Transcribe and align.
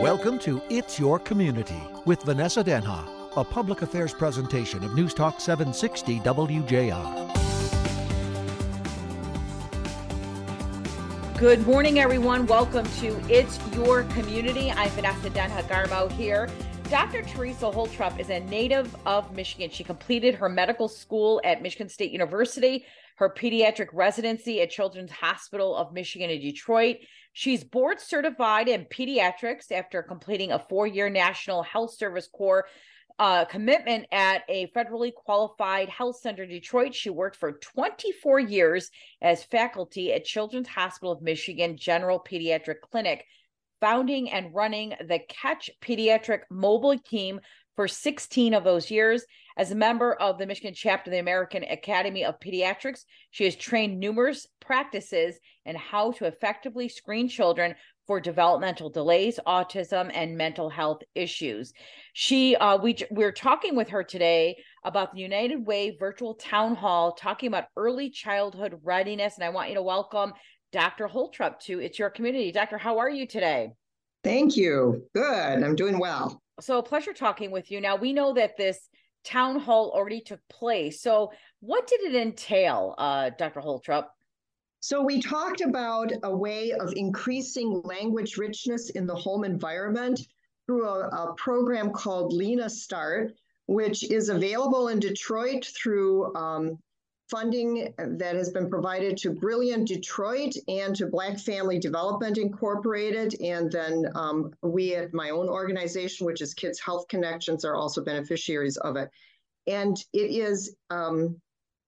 Welcome 0.00 0.38
to 0.38 0.62
It's 0.70 0.98
Your 0.98 1.18
Community 1.18 1.78
with 2.06 2.22
Vanessa 2.22 2.64
Denha, 2.64 3.06
a 3.36 3.44
public 3.44 3.82
affairs 3.82 4.14
presentation 4.14 4.82
of 4.82 4.94
News 4.94 5.12
Talk 5.12 5.42
760 5.42 6.20
WJR. 6.20 7.36
Good 11.36 11.66
morning, 11.66 11.98
everyone. 11.98 12.46
Welcome 12.46 12.86
to 13.00 13.20
It's 13.28 13.60
Your 13.74 14.04
Community. 14.04 14.70
I'm 14.70 14.88
Vanessa 14.92 15.28
Denha 15.28 15.62
Garmo 15.64 16.10
here. 16.12 16.48
Dr. 16.84 17.20
Teresa 17.22 17.66
Holtrop 17.66 18.18
is 18.18 18.30
a 18.30 18.40
native 18.40 18.96
of 19.04 19.30
Michigan. 19.34 19.68
She 19.68 19.84
completed 19.84 20.34
her 20.34 20.48
medical 20.48 20.88
school 20.88 21.42
at 21.44 21.60
Michigan 21.60 21.90
State 21.90 22.10
University, 22.10 22.86
her 23.16 23.28
pediatric 23.28 23.88
residency 23.92 24.62
at 24.62 24.70
Children's 24.70 25.10
Hospital 25.10 25.76
of 25.76 25.92
Michigan 25.92 26.30
in 26.30 26.40
Detroit, 26.40 26.96
She's 27.32 27.64
board 27.64 28.00
certified 28.00 28.68
in 28.68 28.86
pediatrics 28.86 29.70
after 29.70 30.02
completing 30.02 30.52
a 30.52 30.64
four 30.68 30.86
year 30.86 31.08
National 31.08 31.62
Health 31.62 31.94
Service 31.94 32.28
Corps 32.32 32.66
uh, 33.20 33.44
commitment 33.44 34.06
at 34.12 34.42
a 34.48 34.66
federally 34.68 35.12
qualified 35.12 35.90
health 35.90 36.16
center 36.16 36.44
in 36.44 36.48
Detroit. 36.48 36.94
She 36.94 37.10
worked 37.10 37.36
for 37.36 37.52
24 37.52 38.40
years 38.40 38.90
as 39.20 39.44
faculty 39.44 40.12
at 40.12 40.24
Children's 40.24 40.68
Hospital 40.68 41.12
of 41.12 41.20
Michigan 41.20 41.76
General 41.76 42.18
Pediatric 42.18 42.80
Clinic, 42.80 43.26
founding 43.78 44.30
and 44.30 44.54
running 44.54 44.94
the 45.06 45.20
Catch 45.28 45.70
Pediatric 45.82 46.40
Mobile 46.50 46.98
Team 46.98 47.40
for 47.76 47.88
16 47.88 48.54
of 48.54 48.64
those 48.64 48.90
years. 48.90 49.24
As 49.56 49.70
a 49.70 49.76
member 49.76 50.14
of 50.14 50.38
the 50.38 50.46
Michigan 50.46 50.74
chapter 50.74 51.10
of 51.10 51.12
the 51.12 51.18
American 51.18 51.64
Academy 51.64 52.24
of 52.24 52.40
Pediatrics, 52.40 53.04
she 53.30 53.44
has 53.44 53.56
trained 53.56 53.98
numerous 53.98 54.46
practices 54.60 55.38
in 55.66 55.76
how 55.76 56.12
to 56.12 56.26
effectively 56.26 56.88
screen 56.88 57.28
children 57.28 57.74
for 58.06 58.20
developmental 58.20 58.90
delays, 58.90 59.38
autism, 59.46 60.10
and 60.14 60.36
mental 60.36 60.68
health 60.68 61.02
issues. 61.14 61.72
She, 62.12 62.56
uh, 62.56 62.76
we 62.78 62.96
we're 63.10 63.32
talking 63.32 63.76
with 63.76 63.90
her 63.90 64.02
today 64.02 64.56
about 64.84 65.12
the 65.12 65.20
United 65.20 65.64
Way 65.64 65.96
virtual 65.98 66.34
town 66.34 66.74
hall, 66.74 67.12
talking 67.12 67.46
about 67.46 67.66
early 67.76 68.10
childhood 68.10 68.80
readiness, 68.82 69.36
and 69.36 69.44
I 69.44 69.50
want 69.50 69.68
you 69.68 69.76
to 69.76 69.82
welcome 69.82 70.32
Dr. 70.72 71.08
Holtrop 71.08 71.60
to 71.60 71.80
It's 71.80 71.98
Your 71.98 72.10
Community. 72.10 72.50
Doctor, 72.50 72.78
how 72.78 72.98
are 72.98 73.10
you 73.10 73.26
today? 73.26 73.72
Thank 74.22 74.56
you. 74.56 75.04
Good. 75.14 75.62
I'm 75.62 75.76
doing 75.76 75.98
well. 75.98 76.40
So, 76.60 76.78
a 76.78 76.82
pleasure 76.82 77.12
talking 77.12 77.50
with 77.50 77.70
you. 77.70 77.80
Now, 77.80 77.96
we 77.96 78.12
know 78.12 78.34
that 78.34 78.56
this 78.56 78.88
town 79.24 79.58
hall 79.58 79.92
already 79.94 80.20
took 80.20 80.40
place. 80.48 81.00
So, 81.00 81.32
what 81.60 81.86
did 81.86 82.00
it 82.02 82.14
entail, 82.14 82.94
uh, 82.98 83.30
Dr. 83.38 83.60
Holtrop? 83.60 84.06
So, 84.80 85.02
we 85.02 85.20
talked 85.20 85.60
about 85.60 86.12
a 86.22 86.34
way 86.34 86.72
of 86.72 86.92
increasing 86.96 87.82
language 87.84 88.36
richness 88.36 88.90
in 88.90 89.06
the 89.06 89.14
home 89.14 89.44
environment 89.44 90.20
through 90.66 90.88
a, 90.88 91.08
a 91.08 91.34
program 91.36 91.90
called 91.90 92.32
Lena 92.32 92.70
Start, 92.70 93.32
which 93.66 94.10
is 94.10 94.28
available 94.28 94.88
in 94.88 95.00
Detroit 95.00 95.64
through 95.64 96.34
um, 96.34 96.78
funding 97.30 97.94
that 97.96 98.34
has 98.34 98.50
been 98.50 98.68
provided 98.68 99.16
to 99.18 99.30
Brilliant 99.30 99.88
Detroit 99.88 100.54
and 100.68 100.94
to 100.96 101.06
Black 101.06 101.38
Family 101.38 101.78
Development 101.78 102.36
Incorporated. 102.36 103.40
And 103.40 103.70
then 103.70 104.06
um, 104.14 104.52
we 104.62 104.94
at 104.96 105.14
my 105.14 105.30
own 105.30 105.48
organization, 105.48 106.26
which 106.26 106.40
is 106.40 106.52
Kids 106.52 106.80
Health 106.80 107.06
Connections, 107.08 107.64
are 107.64 107.76
also 107.76 108.02
beneficiaries 108.02 108.76
of 108.78 108.96
it. 108.96 109.10
And 109.66 109.96
it 110.12 110.30
is, 110.30 110.76
um, 110.90 111.40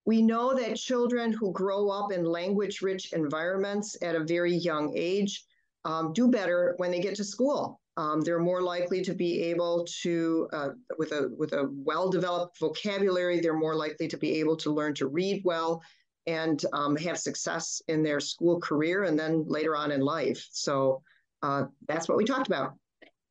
we 0.07 0.23
know 0.23 0.55
that 0.55 0.77
children 0.77 1.33
who 1.33 1.53
grow 1.53 1.91
up 1.91 2.13
in 2.13 2.25
language 2.25 2.81
rich 2.81 3.13
environments 3.13 3.97
at 4.03 4.15
a 4.15 4.25
very 4.25 4.55
young 4.55 4.93
age 4.97 5.45
um, 5.85 6.13
do 6.13 6.29
better 6.29 6.75
when 6.79 6.91
they 6.91 7.01
get 7.01 7.17
to 7.17 7.25
school. 7.25 7.81
Um, 7.97 8.23
they're 8.23 8.39
more 8.39 8.63
likely 8.63 9.03
to 9.03 9.15
be 9.15 9.43
able 9.43 9.87
to, 10.03 10.49
uh, 10.53 10.69
with 10.99 11.13
a 11.13 11.31
with 11.37 11.53
a 11.53 11.69
well-developed 11.71 12.59
vocabulary, 12.59 13.41
they're 13.41 13.53
more 13.53 13.75
likely 13.75 14.09
to 14.09 14.17
be 14.17 14.41
able 14.41 14.57
to 14.59 14.73
learn 14.73 14.95
to 14.95 15.09
read 15.09 15.43
well 15.45 15.83
and 16.27 16.65
um, 16.73 16.97
have 16.97 17.19
success 17.19 17.83
in 17.89 18.03
their 18.03 18.21
school 18.21 18.61
career 18.61 19.05
and 19.05 19.19
then 19.19 19.45
later 19.47 19.77
on 19.77 19.91
in 19.91 20.01
life. 20.01 20.47
So 20.53 21.03
uh, 21.43 21.65
that's 21.87 22.09
what 22.09 22.17
we 22.17 22.25
talked 22.25 22.47
about. 22.47 22.75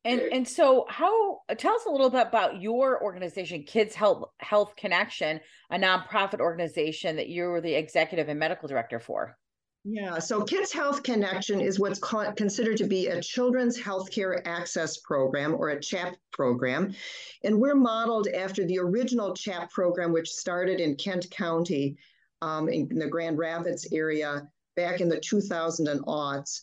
And 0.04 0.20
and 0.20 0.46
so 0.46 0.84
how 0.88 1.38
tell 1.56 1.74
us 1.74 1.86
a 1.86 1.90
little 1.90 2.10
bit 2.10 2.26
about 2.26 2.60
your 2.60 3.02
organization, 3.02 3.62
Kids 3.62 3.94
Health 3.94 4.24
Health 4.38 4.74
Connection, 4.76 5.40
a 5.70 5.76
nonprofit 5.76 6.40
organization 6.40 7.16
that 7.16 7.28
you're 7.28 7.60
the 7.60 7.74
executive 7.74 8.28
and 8.28 8.38
medical 8.38 8.68
director 8.68 8.98
for. 8.98 9.36
Yeah, 9.84 10.20
so 10.20 10.44
Kids 10.44 10.72
Health 10.72 11.02
Connection 11.02 11.60
is 11.60 11.80
what's 11.80 11.98
considered 12.36 12.76
to 12.76 12.86
be 12.86 13.08
a 13.08 13.20
children's 13.20 13.80
healthcare 13.80 14.40
access 14.44 14.98
program 14.98 15.54
or 15.54 15.70
a 15.70 15.80
CHAP 15.80 16.14
program. 16.32 16.94
And 17.42 17.60
we're 17.60 17.74
modeled 17.74 18.28
after 18.28 18.64
the 18.64 18.78
original 18.78 19.34
CHAP 19.34 19.72
program, 19.72 20.12
which 20.12 20.30
started 20.30 20.78
in 20.78 20.94
Kent 20.94 21.28
County 21.30 21.96
um, 22.42 22.68
in, 22.68 22.96
the 22.96 23.08
Grand 23.08 23.38
Rapids 23.38 23.88
area 23.92 24.48
back 24.76 25.00
in 25.00 25.08
the 25.08 25.18
2000 25.18 25.88
and 25.88 26.00
aughts. 26.06 26.60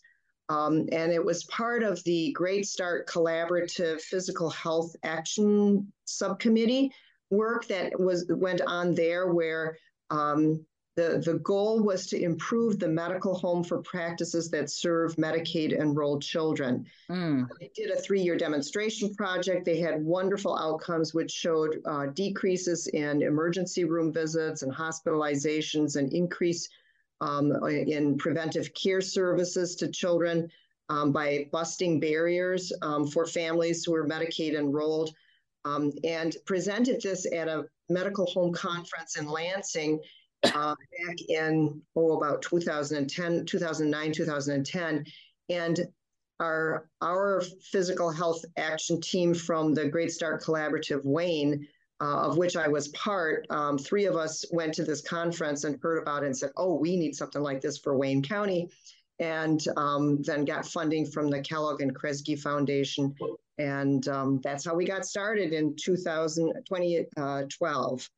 Um, 0.47 0.88
and 0.94 1.12
it 1.12 1.24
was 1.24 1.44
part 1.46 1.84
of 1.84 2.02
the 2.06 2.31
Great 2.31 2.66
Start 2.66 3.06
Collaborative 3.06 4.00
Physical 4.00 4.50
Health 4.50 4.96
Action 5.03 5.91
Subcommittee 6.06 6.91
work 7.31 7.68
that 7.68 8.00
was 8.00 8.25
went 8.29 8.62
on 8.62 8.96
there 8.96 9.31
where 9.34 9.78
um, 10.09 10.66
the, 10.99 11.17
the 11.23 11.39
goal 11.39 11.81
was 11.81 12.07
to 12.07 12.21
improve 12.21 12.77
the 12.77 12.87
medical 12.89 13.33
home 13.33 13.63
for 13.63 13.81
practices 13.81 14.49
that 14.49 14.69
serve 14.69 15.15
Medicaid 15.15 15.71
enrolled 15.71 16.21
children. 16.21 16.85
Mm. 17.09 17.47
They 17.57 17.71
did 17.73 17.89
a 17.89 18.01
three 18.01 18.21
year 18.21 18.35
demonstration 18.35 19.15
project. 19.15 19.63
They 19.63 19.79
had 19.79 20.03
wonderful 20.03 20.57
outcomes, 20.57 21.13
which 21.13 21.31
showed 21.31 21.81
uh, 21.85 22.07
decreases 22.07 22.87
in 22.87 23.21
emergency 23.21 23.85
room 23.85 24.11
visits 24.11 24.61
and 24.61 24.73
hospitalizations 24.73 25.95
and 25.95 26.11
increase 26.11 26.67
um, 27.21 27.53
in 27.66 28.17
preventive 28.17 28.73
care 28.73 29.01
services 29.01 29.77
to 29.77 29.89
children 29.89 30.49
um, 30.89 31.13
by 31.13 31.47
busting 31.53 32.01
barriers 32.01 32.73
um, 32.81 33.07
for 33.07 33.25
families 33.25 33.85
who 33.85 33.95
are 33.95 34.05
Medicaid 34.05 34.53
enrolled. 34.53 35.11
Um, 35.66 35.91
and 36.05 36.35
presented 36.45 37.01
this 37.01 37.25
at 37.33 37.49
a 37.49 37.66
medical 37.89 38.25
home 38.27 38.53
conference 38.53 39.17
in 39.17 39.27
Lansing 39.27 39.99
uh, 40.44 40.75
back 41.05 41.17
in, 41.27 41.81
oh, 41.95 42.17
about 42.17 42.41
2010, 42.41 43.45
2009, 43.45 44.11
2010. 44.11 45.05
And 45.50 45.79
our, 46.39 46.89
our 47.01 47.41
physical 47.72 48.09
health 48.11 48.44
action 48.57 49.01
team 49.01 49.33
from 49.33 49.73
the 49.73 49.88
Great 49.88 50.11
Start 50.11 50.41
Collaborative, 50.41 51.03
Wayne, 51.03 51.67
uh, 52.01 52.28
of 52.28 52.38
which 52.38 52.55
I 52.55 52.67
was 52.67 52.88
part, 52.89 53.45
um, 53.49 53.78
three 53.78 54.05
of 54.05 54.16
us 54.16 54.45
went 54.51 54.73
to 54.75 54.85
this 54.85 55.01
conference 55.01 55.66
and 55.66 55.78
heard 55.81 56.01
about 56.01 56.23
it 56.23 56.28
and 56.28 56.38
said, 56.38 56.51
oh, 56.55 56.75
we 56.75 56.95
need 56.95 57.16
something 57.16 57.41
like 57.41 57.59
this 57.59 57.78
for 57.78 57.97
Wayne 57.97 58.23
County. 58.23 58.69
And 59.19 59.61
um, 59.75 60.22
then 60.22 60.45
got 60.45 60.66
funding 60.66 61.05
from 61.05 61.29
the 61.29 61.41
Kellogg 61.41 61.81
and 61.81 61.94
Kresge 61.94 62.39
Foundation. 62.39 63.13
And 63.57 64.07
um, 64.07 64.39
that's 64.41 64.63
how 64.63 64.75
we 64.75 64.85
got 64.85 65.05
started 65.05 65.51
in 65.51 65.75
2000, 65.75 66.53
2012. 66.66 68.09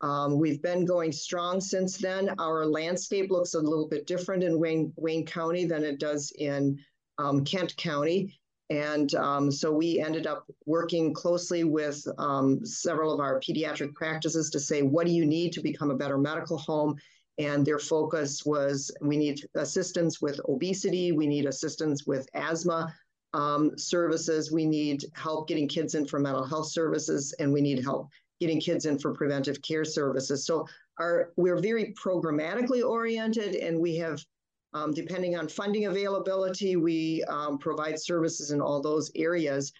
Um, 0.00 0.38
we've 0.38 0.62
been 0.62 0.84
going 0.84 1.12
strong 1.12 1.60
since 1.60 1.98
then. 1.98 2.30
Our 2.38 2.64
landscape 2.64 3.30
looks 3.30 3.54
a 3.54 3.60
little 3.60 3.88
bit 3.88 4.06
different 4.06 4.42
in 4.42 4.58
Wayne, 4.58 4.92
Wayne 4.96 5.26
County 5.26 5.66
than 5.66 5.84
it 5.84 5.98
does 5.98 6.32
in 6.38 6.78
um, 7.18 7.44
Kent 7.44 7.76
County. 7.76 8.38
And 8.70 9.12
um, 9.16 9.50
so 9.50 9.72
we 9.72 9.98
ended 9.98 10.26
up 10.26 10.46
working 10.64 11.12
closely 11.12 11.64
with 11.64 12.06
um, 12.18 12.64
several 12.64 13.12
of 13.12 13.20
our 13.20 13.40
pediatric 13.40 13.94
practices 13.94 14.48
to 14.50 14.60
say, 14.60 14.82
what 14.82 15.06
do 15.06 15.12
you 15.12 15.26
need 15.26 15.52
to 15.54 15.60
become 15.60 15.90
a 15.90 15.96
better 15.96 16.16
medical 16.16 16.56
home? 16.56 16.96
And 17.38 17.66
their 17.66 17.80
focus 17.80 18.46
was 18.46 18.90
we 19.00 19.16
need 19.16 19.40
assistance 19.56 20.20
with 20.20 20.40
obesity, 20.48 21.10
we 21.10 21.26
need 21.26 21.46
assistance 21.46 22.06
with 22.06 22.28
asthma 22.34 22.94
um, 23.32 23.76
services, 23.76 24.52
we 24.52 24.66
need 24.66 25.04
help 25.14 25.48
getting 25.48 25.66
kids 25.66 25.94
in 25.94 26.06
for 26.06 26.20
mental 26.20 26.44
health 26.44 26.70
services, 26.70 27.34
and 27.38 27.52
we 27.52 27.60
need 27.60 27.82
help 27.82 28.08
getting 28.40 28.60
kids 28.60 28.86
in 28.86 28.98
for 28.98 29.12
preventive 29.12 29.60
care 29.62 29.84
services. 29.84 30.44
So 30.44 30.66
our 30.98 31.32
we're 31.36 31.60
very 31.60 31.94
programmatically 32.02 32.82
oriented, 32.82 33.54
and 33.54 33.78
we 33.78 33.96
have, 33.96 34.24
um, 34.72 34.92
depending 34.92 35.36
on 35.36 35.48
funding 35.48 35.86
availability, 35.86 36.76
we 36.76 37.22
um, 37.24 37.58
provide 37.58 38.00
services 38.00 38.50
in 38.50 38.60
all 38.60 38.80
those 38.80 39.10
areas. 39.14 39.72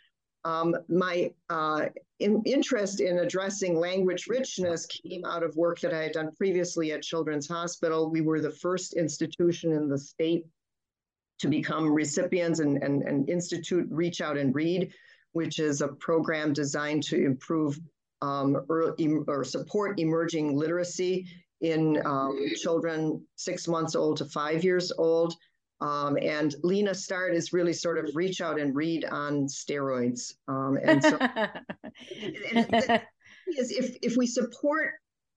Um, 0.44 0.74
my 0.88 1.32
uh, 1.50 1.86
in, 2.18 2.42
interest 2.46 3.00
in 3.00 3.18
addressing 3.18 3.78
language 3.78 4.26
richness 4.26 4.86
came 4.86 5.24
out 5.24 5.42
of 5.42 5.56
work 5.56 5.80
that 5.80 5.92
I 5.92 6.02
had 6.04 6.12
done 6.12 6.30
previously 6.36 6.92
at 6.92 7.02
Children's 7.02 7.48
Hospital. 7.48 8.10
We 8.10 8.22
were 8.22 8.40
the 8.40 8.50
first 8.50 8.94
institution 8.94 9.72
in 9.72 9.88
the 9.88 9.98
state 9.98 10.46
to 11.40 11.48
become 11.48 11.90
recipients 11.90 12.60
and, 12.60 12.82
and, 12.82 13.02
and 13.02 13.28
institute 13.28 13.86
Reach 13.90 14.20
Out 14.20 14.36
and 14.36 14.54
Read, 14.54 14.92
which 15.32 15.58
is 15.58 15.80
a 15.80 15.88
program 15.88 16.52
designed 16.52 17.02
to 17.04 17.22
improve 17.22 17.78
um, 18.22 18.64
or, 18.68 18.94
or, 19.28 19.44
support 19.44 19.98
emerging 19.98 20.56
literacy 20.56 21.26
in 21.60 22.00
um, 22.04 22.38
children 22.56 23.24
six 23.36 23.66
months 23.66 23.94
old 23.94 24.16
to 24.18 24.24
five 24.26 24.64
years 24.64 24.92
old. 24.96 25.34
Um, 25.80 26.18
and 26.20 26.54
Lena 26.62 26.94
Start 26.94 27.34
is 27.34 27.52
really 27.52 27.72
sort 27.72 27.98
of 27.98 28.14
reach 28.14 28.40
out 28.40 28.60
and 28.60 28.76
read 28.76 29.06
on 29.06 29.46
steroids. 29.46 30.34
Um, 30.46 30.78
and 30.82 31.02
so, 31.02 31.18
is 33.58 33.70
if 33.70 33.96
if 34.02 34.16
we 34.16 34.26
support 34.26 34.92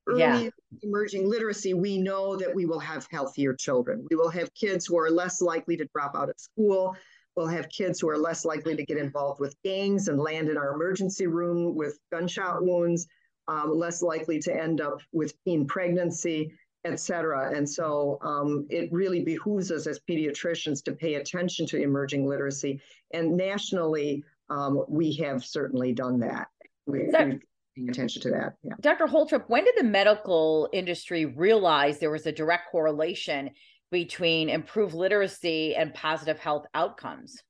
early 0.08 0.20
yeah. 0.20 0.50
emerging 0.82 1.30
literacy, 1.30 1.74
we 1.74 1.98
know 1.98 2.36
that 2.36 2.54
we 2.54 2.66
will 2.66 2.80
have 2.80 3.08
healthier 3.10 3.54
children. 3.54 4.06
We 4.10 4.18
will 4.18 4.30
have 4.30 4.54
kids 4.54 4.86
who 4.86 4.98
are 4.98 5.10
less 5.10 5.42
likely 5.42 5.78
to 5.78 5.88
drop 5.96 6.16
out 6.16 6.30
of 6.30 6.36
school. 6.38 6.96
We'll 7.36 7.48
have 7.48 7.70
kids 7.70 8.00
who 8.00 8.10
are 8.10 8.18
less 8.18 8.46
likely 8.46 8.76
to 8.76 8.86
get 8.86 8.98
involved 8.98 9.40
with 9.40 9.56
gangs 9.64 10.08
and 10.08 10.20
land 10.20 10.50
in 10.50 10.58
our 10.58 10.74
emergency 10.74 11.28
room 11.28 11.76
with 11.76 11.98
gunshot 12.12 12.64
wounds, 12.64 13.08
um, 13.48 13.78
less 13.78 14.02
likely 14.02 14.40
to 14.40 14.56
end 14.56 14.82
up 14.82 15.00
with 15.12 15.34
teen 15.44 15.66
pregnancy, 15.66 16.54
et 16.86 17.00
cetera. 17.00 17.56
And 17.56 17.68
so 17.68 18.20
um, 18.22 18.68
it 18.70 18.92
really 18.92 19.24
behooves 19.24 19.72
us 19.72 19.88
as 19.88 20.00
pediatricians 20.10 20.84
to 20.84 20.92
pay 20.92 21.16
attention 21.16 21.66
to 21.68 21.82
emerging 21.82 22.28
literacy. 22.28 22.82
And 23.14 23.36
nationally, 23.36 24.24
um, 24.50 24.84
we 24.88 25.14
have 25.16 25.44
certainly 25.44 25.94
done 25.94 26.20
that. 26.20 26.48
We, 26.86 27.10
that, 27.12 27.40
paying 27.76 27.90
attention 27.90 28.22
to 28.24 28.30
that. 28.32 28.56
Yeah. 28.64 28.74
Dr. 28.82 29.08
Holtrop, 29.08 29.46
when 29.48 29.64
did 29.64 29.76
the 29.78 29.84
medical 29.84 30.70
industry 30.74 31.26
realize 31.26 32.00
there 32.00 32.12
was 32.12 32.28
a 32.28 32.32
direct 32.32 32.70
correlation 32.72 33.50
between 33.94 34.50
improved 34.50 34.94
literacy 34.94 35.76
and 35.76 35.94
positive 35.94 36.40
health 36.40 36.66
outcomes? 36.74 37.42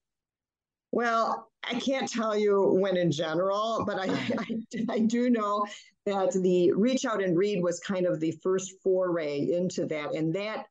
Well, 0.92 1.50
I 1.64 1.80
can't 1.80 2.08
tell 2.08 2.38
you 2.38 2.78
when 2.80 2.98
in 2.98 3.12
general, 3.12 3.84
but 3.88 3.98
I, 3.98 4.14
I, 4.38 4.86
I, 4.90 5.00
do 5.00 5.32
know 5.32 5.66
that 6.06 6.34
the 6.34 6.72
Reach 6.74 7.06
Out 7.06 7.24
and 7.24 7.36
Read 7.36 7.64
was 7.64 7.80
kind 7.80 8.06
of 8.06 8.20
the 8.20 8.38
first 8.44 8.74
foray 8.84 9.52
into 9.52 9.88
that. 9.88 10.14
And 10.14 10.36
that 10.36 10.68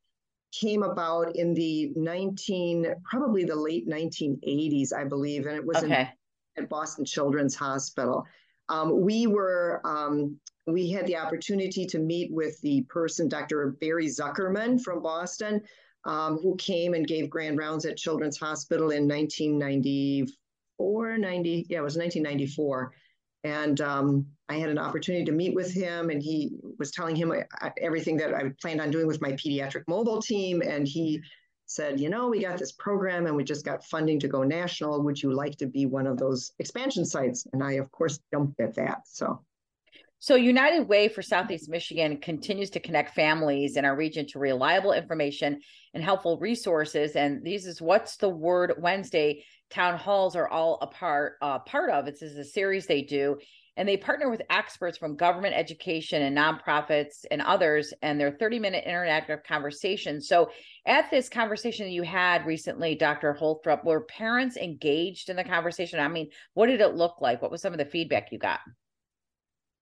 came 0.53 0.85
about 0.85 1.35
in 1.35 1.55
the 1.55 1.93
19, 1.97 2.95
probably 3.03 3.45
the 3.45 3.57
late 3.57 3.89
1980s, 3.89 4.93
I 4.93 5.05
believe. 5.05 5.47
And 5.47 5.57
it 5.57 5.67
was 5.67 5.79
okay. 5.79 6.11
in, 6.57 6.65
at 6.65 6.69
Boston 6.69 7.05
Children's 7.05 7.57
Hospital. 7.57 8.25
Um, 8.73 9.03
we 9.03 9.27
were 9.27 9.83
um, 9.85 10.39
we 10.67 10.91
had 10.91 11.07
the 11.07 11.19
opportunity 11.19 11.85
to 11.87 11.99
meet 11.99 12.33
with 12.33 12.59
the 12.63 12.87
person, 12.89 13.29
Dr. 13.29 13.77
Barry 13.81 14.07
Zuckerman 14.07 14.81
from 14.81 15.03
Boston, 15.03 15.61
um, 16.07 16.39
who 16.39 16.57
came 16.57 16.95
and 16.95 17.07
gave 17.07 17.29
grand 17.29 17.59
rounds 17.59 17.85
at 17.85 17.99
Children's 17.99 18.39
Hospital 18.39 18.91
in 18.91 19.07
1994, 19.07 21.19
90, 21.19 21.67
yeah, 21.69 21.79
it 21.79 21.83
was 21.83 21.99
1994. 21.99 22.93
And 23.45 23.81
um, 23.81 24.25
I 24.49 24.55
had 24.55 24.71
an 24.71 24.79
opportunity 24.79 25.25
to 25.25 25.33
meet 25.33 25.53
with 25.55 25.75
him, 25.75 26.11
and 26.11 26.23
he 26.23 26.53
was 26.79 26.93
telling 26.93 27.17
him 27.17 27.33
uh, 27.33 27.71
everything 27.81 28.17
that 28.19 28.33
I 28.33 28.53
planned 28.61 28.81
on 28.81 28.93
doing 28.93 29.09
with 29.09 29.21
my 29.21 29.33
pediatric 29.33 29.83
mobile 29.89 30.23
team. 30.23 30.63
And 30.63 30.87
he 30.89 31.21
said, 31.75 32.01
you 32.01 32.09
know, 32.09 32.29
we 32.29 32.41
got 32.41 32.59
this 32.59 32.73
program 32.73 33.27
and 33.27 33.37
we 33.37 33.45
just 33.45 33.65
got 33.65 33.85
funding 33.85 34.21
to 34.21 34.29
go 34.29 34.43
national. 34.43 35.03
Would 35.03 35.23
you 35.23 35.33
like 35.33 35.57
to 35.57 35.67
be 35.67 35.87
one 35.87 36.07
of 36.07 36.19
those 36.19 36.53
expansion 36.59 37.05
sites? 37.05 37.47
And 37.53 37.63
I, 37.63 37.73
of 37.73 37.91
course, 37.91 38.21
jumped 38.33 38.61
at 38.61 38.75
that. 38.75 39.03
So. 39.07 39.43
So, 40.19 40.37
United 40.37 40.87
Way 40.87 41.09
for 41.09 41.21
Southeast 41.21 41.69
Michigan 41.69 42.17
continues 42.19 42.71
to 42.71 42.81
connect 42.81 43.13
families 43.13 43.77
in 43.77 43.85
our 43.85 43.97
region 43.97 44.25
to 44.29 44.39
reliable 44.39 44.93
information 44.93 45.61
and 45.95 46.05
helpful 46.05 46.39
resources. 46.39 47.17
And 47.17 47.43
these 47.43 47.67
is 47.67 47.83
what's 47.83 48.17
the 48.17 48.29
word 48.29 48.75
Wednesday 48.79 49.45
town 49.69 49.99
halls 49.99 50.37
are 50.37 50.47
all 50.47 50.79
a 50.81 50.87
part 50.87 51.39
uh, 51.43 51.59
part 51.61 51.91
of. 51.91 52.07
It's 52.07 52.23
is 52.23 52.37
a 52.37 52.45
series 52.45 52.87
they 52.87 53.03
do, 53.03 53.39
and 53.77 53.89
they 53.89 53.97
partner 53.97 54.31
with 54.31 54.43
experts 54.51 54.99
from 54.99 55.17
government 55.17 55.55
education 55.55 56.23
and 56.23 56.37
nonprofits 56.37 57.25
and 57.31 57.41
others 57.41 57.93
and 58.03 58.21
their 58.21 58.33
30 58.33 58.59
minute 58.59 58.85
interactive 58.87 59.45
conversation. 59.45 60.21
So 60.21 60.51
at 60.87 61.11
this 61.11 61.29
conversation 61.29 61.89
you 61.89 62.03
had 62.03 62.45
recently 62.47 62.95
dr 62.95 63.37
holtrop 63.41 63.85
were 63.85 64.03
parents 64.03 64.57
engaged 64.57 65.31
in 65.31 65.37
the 65.37 65.45
conversation? 65.45 66.01
I 66.01 66.09
mean 66.09 66.29
what 66.55 66.67
did 66.67 66.81
it 66.81 66.95
look 66.95 67.21
like? 67.21 67.41
What 67.41 67.51
was 67.51 67.63
some 67.63 67.73
of 67.73 67.79
the 67.79 67.85
feedback 67.85 68.33
you 68.33 68.39
got? 68.39 68.61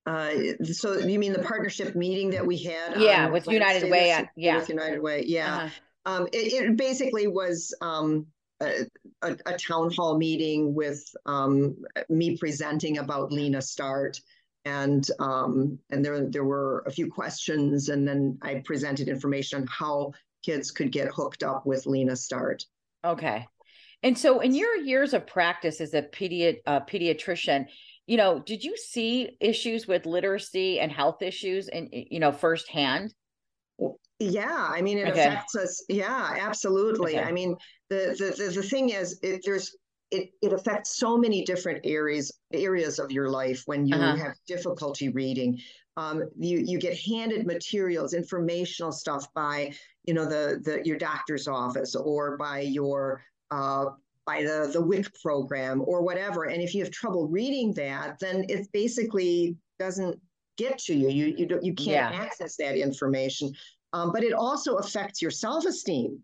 Uh, 0.06 0.30
so 0.64 0.98
you 0.98 1.18
mean 1.18 1.32
the 1.32 1.42
partnership 1.42 1.94
meeting 1.94 2.30
that 2.30 2.46
we 2.46 2.56
had 2.56 2.98
yeah 2.98 3.28
with 3.28 3.46
united 3.46 3.90
way 3.90 4.10
uh, 4.10 4.24
yeah. 4.34 4.56
with 4.56 4.68
united 4.68 5.00
way 5.00 5.22
yeah. 5.26 5.56
Uh-huh. 5.56 5.70
um, 6.06 6.26
it, 6.32 6.52
it, 6.52 6.76
basically 6.76 7.26
was 7.26 7.74
um, 7.82 8.26
a, 8.60 8.86
a, 9.22 9.56
town 9.56 9.90
hall 9.92 10.18
meeting 10.18 10.74
with 10.74 11.02
um, 11.26 11.76
me 12.08 12.36
presenting 12.36 12.98
about 12.98 13.32
Lena 13.32 13.62
Start, 13.62 14.20
and 14.64 15.06
um, 15.18 15.78
and 15.90 16.04
there 16.04 16.28
there 16.28 16.44
were 16.44 16.84
a 16.86 16.90
few 16.90 17.10
questions, 17.10 17.88
and 17.88 18.06
then 18.06 18.38
I 18.42 18.62
presented 18.64 19.08
information 19.08 19.62
on 19.62 19.66
how 19.66 20.12
kids 20.44 20.70
could 20.70 20.92
get 20.92 21.08
hooked 21.08 21.42
up 21.42 21.66
with 21.66 21.86
Lena 21.86 22.16
Start. 22.16 22.64
Okay, 23.04 23.46
and 24.02 24.16
so 24.16 24.40
in 24.40 24.54
your 24.54 24.76
years 24.76 25.14
of 25.14 25.26
practice 25.26 25.80
as 25.80 25.94
a 25.94 26.02
pedi- 26.02 26.60
uh, 26.66 26.80
pediatrician, 26.80 27.66
you 28.06 28.16
know, 28.16 28.40
did 28.40 28.62
you 28.62 28.76
see 28.76 29.36
issues 29.40 29.86
with 29.86 30.04
literacy 30.04 30.80
and 30.80 30.92
health 30.92 31.22
issues, 31.22 31.68
and 31.68 31.88
you 31.92 32.20
know, 32.20 32.32
firsthand? 32.32 33.14
Yeah, 34.20 34.68
I 34.70 34.82
mean, 34.82 34.98
it 34.98 35.08
okay. 35.08 35.28
affects 35.28 35.56
us. 35.56 35.84
Yeah, 35.88 36.36
absolutely. 36.38 37.18
Okay. 37.18 37.26
I 37.26 37.32
mean, 37.32 37.56
the, 37.88 38.14
the 38.18 38.44
the, 38.44 38.50
the 38.52 38.62
thing 38.62 38.90
is, 38.90 39.18
it, 39.22 39.40
there's 39.44 39.74
it, 40.10 40.30
it 40.42 40.52
affects 40.52 40.98
so 40.98 41.16
many 41.16 41.42
different 41.44 41.80
areas 41.84 42.30
areas 42.52 42.98
of 42.98 43.10
your 43.10 43.30
life 43.30 43.62
when 43.66 43.86
you 43.86 43.94
uh-huh. 43.94 44.16
have 44.16 44.34
difficulty 44.46 45.08
reading. 45.08 45.58
Um, 45.96 46.24
you 46.38 46.58
you 46.58 46.78
get 46.78 46.98
handed 46.98 47.46
materials, 47.46 48.12
informational 48.12 48.92
stuff 48.92 49.26
by 49.34 49.72
you 50.04 50.12
know 50.12 50.26
the 50.26 50.60
the 50.62 50.82
your 50.84 50.98
doctor's 50.98 51.48
office 51.48 51.94
or 51.94 52.36
by 52.36 52.60
your 52.60 53.22
uh, 53.50 53.86
by 54.26 54.42
the 54.42 54.70
the 54.72 54.80
WIC 54.82 55.14
program 55.22 55.82
or 55.86 56.02
whatever. 56.02 56.44
And 56.44 56.62
if 56.62 56.74
you 56.74 56.82
have 56.84 56.92
trouble 56.92 57.26
reading 57.28 57.72
that, 57.74 58.18
then 58.20 58.44
it 58.48 58.68
basically 58.72 59.56
doesn't 59.78 60.20
get 60.56 60.78
to 60.78 60.94
you. 60.94 61.08
You 61.08 61.34
you 61.36 61.46
don't 61.46 61.64
you 61.64 61.74
can't 61.74 62.14
yeah. 62.14 62.22
access 62.22 62.56
that 62.56 62.76
information. 62.76 63.52
Um, 63.92 64.12
but 64.12 64.22
it 64.22 64.32
also 64.32 64.76
affects 64.76 65.20
your 65.20 65.30
self-esteem. 65.30 66.18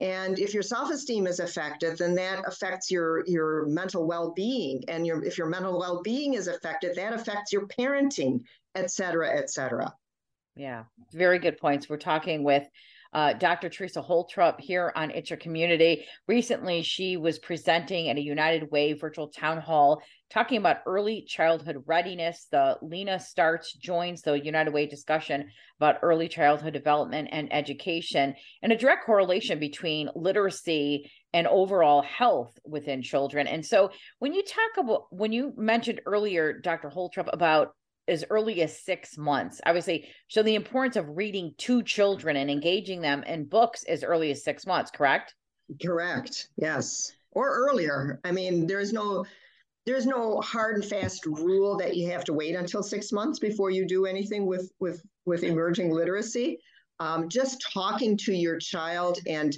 And 0.00 0.38
if 0.38 0.54
your 0.54 0.62
self-esteem 0.62 1.26
is 1.26 1.40
affected, 1.40 1.98
then 1.98 2.14
that 2.14 2.42
affects 2.46 2.90
your 2.90 3.22
your 3.26 3.66
mental 3.66 4.06
well-being. 4.06 4.82
And 4.88 5.06
your 5.06 5.22
if 5.22 5.36
your 5.36 5.48
mental 5.48 5.78
well-being 5.78 6.34
is 6.34 6.48
affected, 6.48 6.96
that 6.96 7.12
affects 7.12 7.52
your 7.52 7.66
parenting, 7.66 8.40
et 8.74 8.90
cetera, 8.90 9.36
et 9.36 9.50
cetera. 9.50 9.94
Yeah, 10.56 10.84
very 11.12 11.38
good 11.38 11.58
points. 11.58 11.88
We're 11.88 11.98
talking 11.98 12.42
with 12.42 12.66
uh, 13.12 13.32
Dr. 13.32 13.68
Teresa 13.68 14.02
Holtrop 14.02 14.60
here 14.60 14.92
on 14.94 15.10
It's 15.10 15.30
Your 15.30 15.36
Community. 15.36 16.06
Recently, 16.28 16.82
she 16.82 17.16
was 17.16 17.38
presenting 17.38 18.08
at 18.08 18.16
a 18.16 18.22
United 18.22 18.70
Way 18.70 18.92
virtual 18.92 19.28
town 19.28 19.58
hall 19.58 20.02
talking 20.30 20.58
about 20.58 20.78
early 20.86 21.24
childhood 21.26 21.82
readiness. 21.86 22.46
The 22.52 22.78
Lena 22.82 23.18
Starts 23.18 23.72
joins 23.72 24.22
the 24.22 24.34
United 24.34 24.72
Way 24.72 24.86
discussion 24.86 25.50
about 25.78 25.98
early 26.02 26.28
childhood 26.28 26.72
development 26.72 27.28
and 27.32 27.52
education 27.52 28.34
and 28.62 28.72
a 28.72 28.76
direct 28.76 29.04
correlation 29.06 29.58
between 29.58 30.08
literacy 30.14 31.10
and 31.32 31.46
overall 31.46 32.02
health 32.02 32.56
within 32.64 33.02
children. 33.02 33.46
And 33.46 33.64
so 33.64 33.90
when 34.20 34.34
you 34.34 34.44
talk 34.44 34.84
about 34.84 35.06
when 35.10 35.32
you 35.32 35.52
mentioned 35.56 36.00
earlier, 36.06 36.60
Dr. 36.60 36.90
Holtrop, 36.90 37.28
about 37.32 37.74
as 38.08 38.24
early 38.30 38.62
as 38.62 38.78
six 38.78 39.16
months. 39.16 39.60
Obviously, 39.66 40.08
so 40.28 40.42
the 40.42 40.54
importance 40.54 40.96
of 40.96 41.16
reading 41.16 41.54
to 41.58 41.82
children 41.82 42.36
and 42.36 42.50
engaging 42.50 43.00
them 43.00 43.22
in 43.24 43.44
books 43.44 43.84
as 43.84 44.02
early 44.02 44.30
as 44.30 44.44
six 44.44 44.66
months, 44.66 44.90
correct? 44.90 45.34
Correct. 45.82 46.48
Yes. 46.56 47.12
Or 47.32 47.48
earlier. 47.48 48.20
I 48.24 48.32
mean, 48.32 48.66
there's 48.66 48.92
no 48.92 49.24
there's 49.86 50.06
no 50.06 50.40
hard 50.40 50.76
and 50.76 50.84
fast 50.84 51.24
rule 51.24 51.76
that 51.78 51.96
you 51.96 52.10
have 52.10 52.24
to 52.24 52.34
wait 52.34 52.54
until 52.54 52.82
six 52.82 53.12
months 53.12 53.38
before 53.38 53.70
you 53.70 53.86
do 53.86 54.06
anything 54.06 54.46
with 54.46 54.70
with 54.78 55.02
with 55.26 55.42
emerging 55.42 55.90
literacy. 55.90 56.58
Um, 56.98 57.28
just 57.28 57.64
talking 57.72 58.16
to 58.18 58.32
your 58.34 58.58
child 58.58 59.18
and 59.26 59.56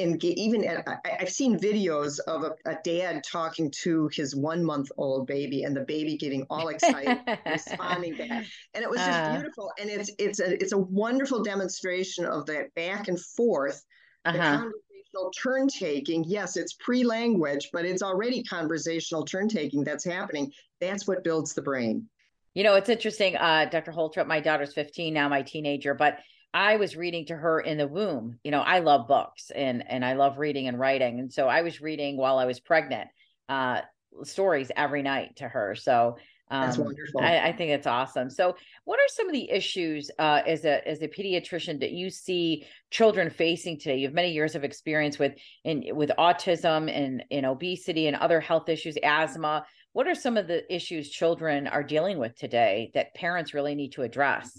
and 0.00 0.22
even 0.24 0.66
I, 0.66 0.98
have 1.18 1.30
seen 1.30 1.58
videos 1.58 2.18
of 2.20 2.42
a, 2.44 2.54
a, 2.66 2.76
dad 2.82 3.22
talking 3.24 3.70
to 3.82 4.08
his 4.12 4.34
one 4.34 4.64
month 4.64 4.90
old 4.96 5.26
baby 5.26 5.64
and 5.64 5.76
the 5.76 5.82
baby 5.82 6.16
getting 6.16 6.46
all 6.50 6.68
excited 6.68 7.18
responding 7.46 8.16
back. 8.16 8.46
And 8.74 8.84
it 8.84 8.90
was 8.90 8.98
just 8.98 9.10
uh, 9.10 9.34
beautiful. 9.34 9.72
And 9.78 9.90
it's 9.90 10.10
it's 10.18 10.40
a 10.40 10.54
it's 10.54 10.72
a 10.72 10.78
wonderful 10.78 11.42
demonstration 11.42 12.24
of 12.24 12.46
that 12.46 12.74
back 12.74 13.08
and 13.08 13.20
forth 13.20 13.82
uh-huh. 14.24 14.32
the 14.32 14.38
conversational 14.38 15.30
turn 15.42 15.68
taking. 15.68 16.24
Yes 16.24 16.56
it's 16.56 16.72
pre-language 16.74 17.70
but 17.72 17.84
it's 17.84 18.02
already 18.02 18.42
conversational 18.42 19.24
turn 19.24 19.48
taking 19.48 19.84
that's 19.84 20.04
happening. 20.04 20.52
That's 20.80 21.06
what 21.06 21.24
builds 21.24 21.54
the 21.54 21.62
brain. 21.62 22.08
You 22.54 22.64
know 22.64 22.74
it's 22.74 22.88
interesting 22.88 23.36
uh, 23.36 23.66
dr 23.70 23.92
holtrop 23.92 24.26
my 24.26 24.40
daughter's 24.40 24.74
15 24.74 25.14
now 25.14 25.28
my 25.28 25.42
teenager 25.42 25.94
but 25.94 26.18
I 26.52 26.76
was 26.76 26.96
reading 26.96 27.26
to 27.26 27.36
her 27.36 27.60
in 27.60 27.78
the 27.78 27.86
womb. 27.86 28.38
You 28.42 28.50
know, 28.50 28.60
I 28.60 28.80
love 28.80 29.08
books 29.08 29.50
and 29.54 29.84
and 29.88 30.04
I 30.04 30.14
love 30.14 30.38
reading 30.38 30.68
and 30.68 30.78
writing, 30.78 31.20
and 31.20 31.32
so 31.32 31.48
I 31.48 31.62
was 31.62 31.80
reading 31.80 32.16
while 32.16 32.38
I 32.38 32.44
was 32.46 32.60
pregnant, 32.60 33.08
uh, 33.48 33.82
stories 34.24 34.70
every 34.76 35.02
night 35.02 35.36
to 35.36 35.48
her. 35.48 35.74
So 35.74 36.16
Um, 36.50 36.66
That's 36.66 36.78
wonderful. 36.78 37.20
I, 37.20 37.38
I, 37.38 37.52
think 37.52 37.70
it's 37.70 37.86
awesome. 37.86 38.28
So, 38.28 38.56
what 38.84 38.98
are 38.98 39.08
some 39.08 39.28
of 39.28 39.32
the 39.32 39.48
issues 39.48 40.10
uh, 40.18 40.42
as 40.44 40.64
a 40.64 40.86
as 40.86 41.00
a 41.00 41.06
pediatrician 41.06 41.78
that 41.78 41.92
you 41.92 42.10
see 42.10 42.66
children 42.90 43.30
facing 43.30 43.78
today? 43.78 43.98
You 43.98 44.08
have 44.08 44.14
many 44.14 44.32
years 44.32 44.56
of 44.56 44.64
experience 44.64 45.16
with 45.16 45.34
in 45.64 45.84
with 45.94 46.10
autism 46.18 46.90
and 46.90 47.22
in 47.30 47.44
obesity 47.44 48.08
and 48.08 48.16
other 48.16 48.40
health 48.40 48.68
issues, 48.68 48.96
asthma. 49.00 49.64
What 49.92 50.08
are 50.08 50.14
some 50.14 50.36
of 50.36 50.48
the 50.48 50.62
issues 50.74 51.08
children 51.10 51.68
are 51.68 51.84
dealing 51.84 52.18
with 52.18 52.36
today 52.36 52.90
that 52.94 53.14
parents 53.14 53.54
really 53.54 53.76
need 53.76 53.92
to 53.92 54.02
address? 54.02 54.50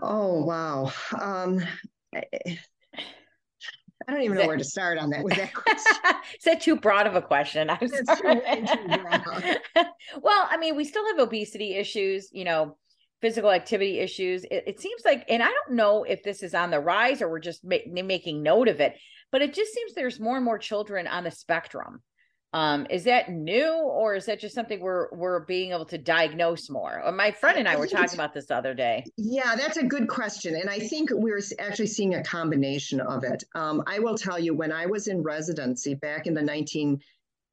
Oh 0.00 0.44
wow. 0.44 0.92
Um, 1.20 1.62
I 4.06 4.12
don't 4.12 4.22
even 4.22 4.36
know 4.36 4.46
where 4.46 4.56
to 4.56 4.64
start 4.64 4.98
on 4.98 5.10
that 5.10 5.24
with 5.24 5.36
that 5.36 5.54
question. 5.54 5.96
Is 6.36 6.44
that 6.44 6.60
too 6.60 6.76
broad 6.76 7.06
of 7.06 7.14
a 7.14 7.22
question? 7.22 7.70
I'm 7.70 7.88
sorry. 7.88 8.40
Too, 8.40 8.66
too 8.66 9.84
well, 10.20 10.48
I 10.50 10.56
mean, 10.58 10.76
we 10.76 10.84
still 10.84 11.06
have 11.06 11.18
obesity 11.18 11.74
issues, 11.74 12.28
you 12.32 12.44
know, 12.44 12.76
physical 13.20 13.50
activity 13.50 14.00
issues. 14.00 14.44
It, 14.44 14.64
it, 14.66 14.80
seems 14.80 15.02
like, 15.04 15.24
and 15.28 15.42
I 15.42 15.46
don't 15.46 15.76
know 15.76 16.04
if 16.04 16.22
this 16.22 16.42
is 16.42 16.54
on 16.54 16.70
the 16.70 16.80
rise 16.80 17.22
or 17.22 17.30
we're 17.30 17.38
just 17.38 17.64
ma- 17.64 17.76
making 17.86 18.42
note 18.42 18.68
of 18.68 18.80
it, 18.80 18.96
but 19.32 19.42
it 19.42 19.54
just 19.54 19.72
seems 19.72 19.94
there's 19.94 20.20
more 20.20 20.36
and 20.36 20.44
more 20.44 20.58
children 20.58 21.06
on 21.06 21.24
the 21.24 21.30
spectrum. 21.30 22.02
Um, 22.54 22.86
is 22.88 23.02
that 23.04 23.30
new 23.30 23.68
or 23.68 24.14
is 24.14 24.26
that 24.26 24.38
just 24.38 24.54
something 24.54 24.80
we're 24.80 25.08
we're 25.10 25.40
being 25.40 25.72
able 25.72 25.86
to 25.86 25.98
diagnose 25.98 26.70
more? 26.70 27.02
Uh, 27.04 27.10
my 27.10 27.32
friend 27.32 27.58
and 27.58 27.66
I 27.66 27.74
were 27.74 27.88
talking 27.88 28.14
about 28.14 28.32
this 28.32 28.46
the 28.46 28.54
other 28.54 28.74
day. 28.74 29.04
Yeah, 29.16 29.56
that's 29.56 29.76
a 29.76 29.82
good 29.82 30.06
question. 30.06 30.54
And 30.54 30.70
I 30.70 30.78
think 30.78 31.10
we're 31.12 31.40
actually 31.58 31.88
seeing 31.88 32.14
a 32.14 32.22
combination 32.22 33.00
of 33.00 33.24
it. 33.24 33.42
Um, 33.56 33.82
I 33.88 33.98
will 33.98 34.16
tell 34.16 34.38
you, 34.38 34.54
when 34.54 34.70
I 34.70 34.86
was 34.86 35.08
in 35.08 35.20
residency 35.20 35.94
back 35.94 36.28
in 36.28 36.34
the 36.34 37.00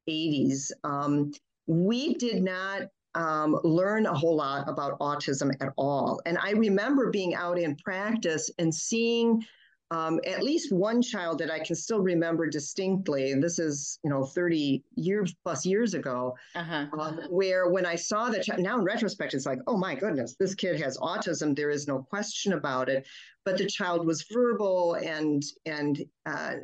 1980s, 0.08 0.70
um, 0.84 1.32
we 1.66 2.14
did 2.14 2.44
not 2.44 2.82
um, 3.16 3.58
learn 3.64 4.06
a 4.06 4.14
whole 4.14 4.36
lot 4.36 4.68
about 4.68 5.00
autism 5.00 5.52
at 5.60 5.72
all. 5.76 6.20
And 6.26 6.38
I 6.38 6.52
remember 6.52 7.10
being 7.10 7.34
out 7.34 7.58
in 7.58 7.74
practice 7.74 8.52
and 8.56 8.72
seeing 8.72 9.44
um, 9.92 10.20
at 10.26 10.42
least 10.42 10.72
one 10.72 11.02
child 11.02 11.38
that 11.38 11.50
I 11.50 11.58
can 11.58 11.76
still 11.76 12.00
remember 12.00 12.48
distinctly, 12.48 13.32
and 13.32 13.42
this 13.42 13.58
is 13.58 13.98
you 14.02 14.08
know 14.08 14.24
30 14.24 14.82
years 14.94 15.34
plus 15.44 15.66
years 15.66 15.92
ago, 15.92 16.34
uh-huh. 16.54 16.86
um, 16.98 17.20
where 17.28 17.68
when 17.68 17.84
I 17.84 17.96
saw 17.96 18.30
the 18.30 18.42
child, 18.42 18.60
now 18.60 18.78
in 18.78 18.84
retrospect, 18.84 19.34
it's 19.34 19.44
like, 19.44 19.58
oh 19.66 19.76
my 19.76 19.94
goodness, 19.94 20.34
this 20.40 20.54
kid 20.54 20.80
has 20.80 20.96
autism. 20.96 21.54
There 21.54 21.68
is 21.68 21.86
no 21.86 21.98
question 21.98 22.54
about 22.54 22.88
it. 22.88 23.06
But 23.44 23.58
the 23.58 23.66
child 23.66 24.06
was 24.06 24.24
verbal 24.32 24.94
and 24.94 25.42
and 25.66 26.02
uh, 26.24 26.54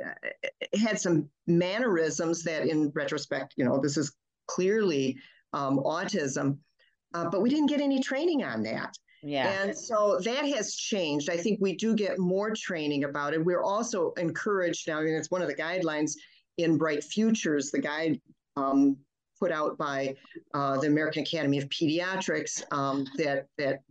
had 0.81 0.99
some 0.99 1.29
mannerisms 1.47 2.43
that, 2.45 2.67
in 2.67 2.91
retrospect, 2.95 3.53
you 3.59 3.65
know, 3.67 3.79
this 3.79 3.99
is 3.99 4.11
clearly 4.47 5.19
um, 5.53 5.81
autism. 5.81 6.57
Uh, 7.13 7.29
but 7.29 7.43
we 7.43 7.51
didn't 7.51 7.67
get 7.67 7.83
any 7.83 8.01
training 8.01 8.43
on 8.43 8.63
that. 8.63 8.97
Yeah. 9.23 9.63
And 9.63 9.77
so 9.77 10.21
that 10.25 10.45
has 10.45 10.75
changed. 10.75 11.29
I 11.31 11.37
think 11.37 11.59
we 11.61 11.75
do 11.75 11.95
get 11.95 12.19
more 12.19 12.53
training 12.55 13.05
about 13.05 13.35
it. 13.35 13.45
We're 13.45 13.63
also 13.63 14.13
encouraged 14.13 14.87
now, 14.87 15.01
I 15.01 15.05
mean, 15.05 15.15
it's 15.15 15.31
one 15.31 15.43
of 15.43 15.49
the 15.49 15.55
guidelines 15.55 16.13
in 16.57 16.77
Bright 16.77 17.05
Futures, 17.05 17.71
the 17.71 17.81
guide 17.81 18.21
um, 18.57 18.97
put 19.39 19.53
out 19.53 19.79
by 19.79 20.15
uh, 20.55 20.79
the 20.79 20.87
American 20.87 21.23
Academy 21.23 21.59
of 21.59 21.69
Pediatrics 21.69 22.63
um, 22.73 23.07
that 23.17 23.47
that 23.57 23.83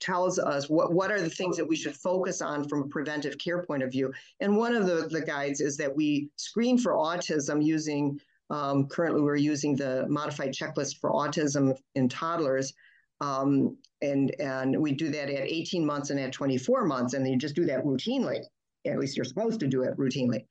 tells 0.00 0.38
us 0.38 0.68
what, 0.68 0.92
what 0.92 1.12
are 1.12 1.20
the 1.20 1.30
things 1.30 1.56
that 1.56 1.68
we 1.68 1.76
should 1.76 1.94
focus 1.94 2.40
on 2.40 2.66
from 2.66 2.82
a 2.82 2.86
preventive 2.86 3.36
care 3.38 3.62
point 3.62 3.82
of 3.82 3.92
view. 3.92 4.12
And 4.40 4.56
one 4.56 4.74
of 4.74 4.86
the, 4.86 5.06
the 5.08 5.20
guides 5.20 5.60
is 5.60 5.76
that 5.76 5.94
we 5.94 6.30
screen 6.36 6.78
for 6.78 6.94
autism 6.94 7.62
using, 7.62 8.18
um, 8.48 8.86
currently 8.88 9.20
we're 9.20 9.36
using 9.36 9.76
the 9.76 10.06
modified 10.08 10.54
checklist 10.54 11.00
for 11.00 11.10
autism 11.10 11.76
in 11.94 12.08
toddlers. 12.08 12.72
Um, 13.20 13.76
and 14.02 14.34
and 14.40 14.80
we 14.80 14.92
do 14.92 15.10
that 15.10 15.28
at 15.28 15.46
18 15.46 15.84
months 15.84 16.10
and 16.10 16.18
at 16.18 16.32
24 16.32 16.86
months, 16.86 17.14
and 17.14 17.26
you 17.28 17.36
just 17.36 17.54
do 17.54 17.66
that 17.66 17.84
routinely. 17.84 18.40
At 18.86 18.98
least 18.98 19.16
you're 19.16 19.24
supposed 19.24 19.60
to 19.60 19.66
do 19.66 19.82
it 19.82 19.96
routinely. 19.98 20.46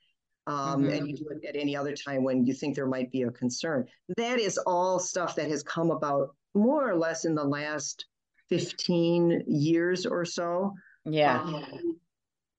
Um, 0.47 0.83
mm-hmm. 0.83 0.93
and 0.93 1.07
you 1.07 1.15
do 1.15 1.27
it 1.29 1.47
at 1.47 1.55
any 1.55 1.75
other 1.75 1.93
time 1.93 2.23
when 2.23 2.45
you 2.45 2.53
think 2.53 2.75
there 2.75 2.87
might 2.87 3.11
be 3.11 3.23
a 3.23 3.31
concern. 3.31 3.85
That 4.17 4.39
is 4.39 4.57
all 4.57 4.99
stuff 4.99 5.35
that 5.35 5.49
has 5.49 5.61
come 5.63 5.91
about 5.91 6.35
more 6.55 6.89
or 6.89 6.95
less 6.95 7.25
in 7.25 7.35
the 7.35 7.43
last 7.43 8.05
15 8.49 9.43
years 9.47 10.05
or 10.05 10.25
so. 10.25 10.73
Yeah. 11.05 11.41
Um, 11.41 11.99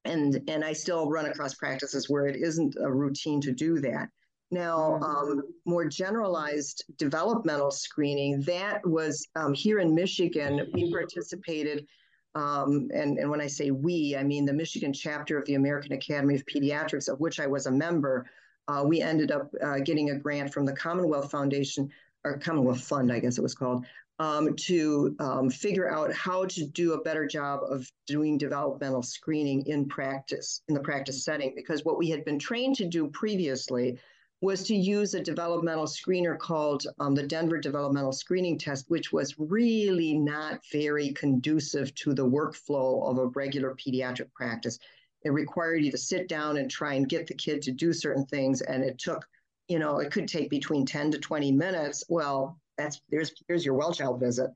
and 0.04 0.40
and 0.48 0.64
I 0.64 0.72
still 0.72 1.10
run 1.10 1.26
across 1.26 1.54
practices 1.54 2.08
where 2.08 2.26
it 2.26 2.36
isn't 2.36 2.76
a 2.80 2.90
routine 2.90 3.40
to 3.42 3.52
do 3.52 3.80
that. 3.80 4.08
Now, 4.50 4.98
mm-hmm. 5.00 5.04
um, 5.04 5.42
more 5.64 5.84
generalized 5.84 6.84
developmental 6.96 7.70
screening, 7.70 8.40
that 8.42 8.86
was 8.86 9.26
um, 9.36 9.54
here 9.54 9.78
in 9.78 9.94
Michigan, 9.94 10.68
we 10.72 10.90
participated. 10.90 11.86
Um, 12.34 12.88
and, 12.94 13.18
and 13.18 13.30
when 13.30 13.40
I 13.40 13.46
say 13.46 13.70
we, 13.70 14.16
I 14.16 14.22
mean 14.22 14.44
the 14.44 14.52
Michigan 14.52 14.92
chapter 14.92 15.38
of 15.38 15.44
the 15.46 15.54
American 15.54 15.92
Academy 15.92 16.34
of 16.36 16.46
Pediatrics, 16.46 17.08
of 17.08 17.18
which 17.20 17.40
I 17.40 17.46
was 17.46 17.66
a 17.66 17.70
member. 17.70 18.26
Uh, 18.68 18.84
we 18.84 19.00
ended 19.00 19.32
up 19.32 19.52
uh, 19.62 19.78
getting 19.78 20.10
a 20.10 20.18
grant 20.18 20.52
from 20.52 20.64
the 20.64 20.72
Commonwealth 20.72 21.30
Foundation, 21.30 21.90
or 22.24 22.38
Commonwealth 22.38 22.82
Fund, 22.82 23.12
I 23.12 23.18
guess 23.18 23.38
it 23.38 23.42
was 23.42 23.54
called, 23.54 23.84
um, 24.20 24.54
to 24.54 25.16
um, 25.18 25.50
figure 25.50 25.90
out 25.90 26.12
how 26.12 26.44
to 26.44 26.66
do 26.66 26.92
a 26.92 27.02
better 27.02 27.26
job 27.26 27.60
of 27.68 27.90
doing 28.06 28.38
developmental 28.38 29.02
screening 29.02 29.66
in 29.66 29.88
practice, 29.88 30.62
in 30.68 30.74
the 30.74 30.80
practice 30.80 31.24
setting, 31.24 31.52
because 31.56 31.84
what 31.84 31.98
we 31.98 32.10
had 32.10 32.24
been 32.24 32.38
trained 32.38 32.76
to 32.76 32.86
do 32.86 33.08
previously 33.08 33.98
was 34.40 34.62
to 34.64 34.74
use 34.74 35.14
a 35.14 35.20
developmental 35.20 35.84
screener 35.84 36.38
called 36.38 36.86
um, 36.98 37.14
the 37.14 37.22
Denver 37.22 37.58
Developmental 37.58 38.12
Screening 38.12 38.56
Test, 38.56 38.86
which 38.88 39.12
was 39.12 39.38
really 39.38 40.14
not 40.14 40.60
very 40.72 41.12
conducive 41.12 41.94
to 41.96 42.14
the 42.14 42.26
workflow 42.26 43.10
of 43.10 43.18
a 43.18 43.26
regular 43.26 43.74
pediatric 43.74 44.32
practice. 44.32 44.78
It 45.22 45.30
required 45.30 45.84
you 45.84 45.90
to 45.90 45.98
sit 45.98 46.26
down 46.26 46.56
and 46.56 46.70
try 46.70 46.94
and 46.94 47.08
get 47.08 47.26
the 47.26 47.34
kid 47.34 47.60
to 47.62 47.72
do 47.72 47.92
certain 47.92 48.24
things, 48.26 48.62
and 48.62 48.82
it 48.82 48.98
took, 48.98 49.26
you 49.68 49.78
know, 49.78 49.98
it 49.98 50.10
could 50.10 50.26
take 50.26 50.48
between 50.48 50.86
10 50.86 51.10
to 51.10 51.18
20 51.18 51.52
minutes. 51.52 52.04
Well, 52.08 52.58
that's 52.78 53.02
there's 53.10 53.32
here's 53.46 53.64
your 53.64 53.74
well 53.74 53.92
child 53.92 54.20
visit. 54.20 54.50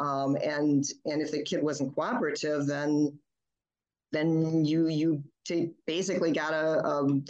Um, 0.00 0.36
and 0.36 0.84
and 1.04 1.22
if 1.22 1.30
the 1.30 1.44
kid 1.44 1.62
wasn't 1.62 1.94
cooperative, 1.94 2.66
then 2.66 3.16
then 4.10 4.64
you 4.64 4.88
you 4.88 5.22
basically 5.86 6.32
got 6.32 6.52
a 6.52 6.84
um, 6.84 7.24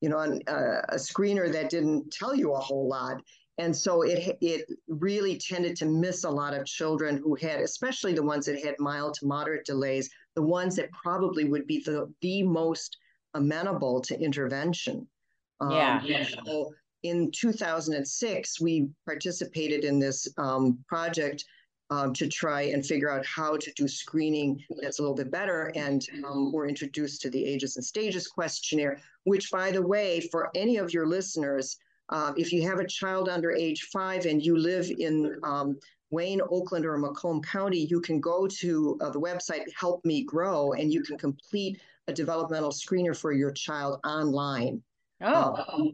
you 0.00 0.08
know, 0.08 0.18
an, 0.18 0.40
uh, 0.46 0.82
a 0.88 0.96
screener 0.96 1.52
that 1.52 1.70
didn't 1.70 2.12
tell 2.12 2.34
you 2.34 2.52
a 2.52 2.58
whole 2.58 2.88
lot. 2.88 3.22
And 3.58 3.76
so 3.76 4.02
it 4.02 4.38
it 4.40 4.66
really 4.86 5.36
tended 5.36 5.76
to 5.78 5.86
miss 5.86 6.22
a 6.24 6.30
lot 6.30 6.54
of 6.54 6.64
children 6.64 7.16
who 7.16 7.34
had, 7.34 7.60
especially 7.60 8.12
the 8.12 8.22
ones 8.22 8.46
that 8.46 8.64
had 8.64 8.76
mild 8.78 9.14
to 9.14 9.26
moderate 9.26 9.64
delays, 9.64 10.08
the 10.36 10.42
ones 10.42 10.76
that 10.76 10.92
probably 10.92 11.44
would 11.44 11.66
be 11.66 11.82
the, 11.84 12.12
the 12.20 12.44
most 12.44 12.96
amenable 13.34 14.00
to 14.02 14.18
intervention. 14.20 15.08
Um, 15.60 15.72
yeah. 15.72 16.24
So 16.46 16.72
in 17.02 17.30
2006, 17.32 18.60
we 18.60 18.88
participated 19.06 19.84
in 19.84 19.98
this 19.98 20.28
um, 20.36 20.78
project 20.86 21.44
um, 21.90 22.12
to 22.14 22.28
try 22.28 22.62
and 22.62 22.84
figure 22.84 23.10
out 23.10 23.24
how 23.24 23.56
to 23.56 23.72
do 23.72 23.88
screening 23.88 24.62
that's 24.80 24.98
a 24.98 25.02
little 25.02 25.16
bit 25.16 25.30
better. 25.30 25.72
And 25.74 26.04
um, 26.26 26.52
we're 26.52 26.68
introduced 26.68 27.22
to 27.22 27.30
the 27.30 27.44
ages 27.44 27.76
and 27.76 27.84
stages 27.84 28.26
questionnaire, 28.26 29.00
which, 29.24 29.50
by 29.50 29.70
the 29.70 29.82
way, 29.82 30.20
for 30.20 30.50
any 30.54 30.76
of 30.76 30.92
your 30.92 31.06
listeners, 31.06 31.78
uh, 32.10 32.32
if 32.36 32.52
you 32.52 32.66
have 32.68 32.78
a 32.78 32.86
child 32.86 33.28
under 33.28 33.52
age 33.52 33.88
five 33.92 34.26
and 34.26 34.44
you 34.44 34.56
live 34.56 34.90
in 34.98 35.38
um, 35.42 35.78
Wayne, 36.10 36.40
Oakland, 36.50 36.86
or 36.86 36.96
Macomb 36.96 37.42
County, 37.42 37.86
you 37.90 38.00
can 38.00 38.20
go 38.20 38.46
to 38.46 38.98
uh, 39.00 39.10
the 39.10 39.20
website 39.20 39.64
Help 39.78 40.04
Me 40.04 40.24
Grow 40.24 40.72
and 40.72 40.92
you 40.92 41.02
can 41.02 41.18
complete 41.18 41.80
a 42.06 42.12
developmental 42.12 42.70
screener 42.70 43.16
for 43.16 43.32
your 43.32 43.52
child 43.52 44.00
online. 44.04 44.82
Oh, 45.20 45.64
um, 45.72 45.92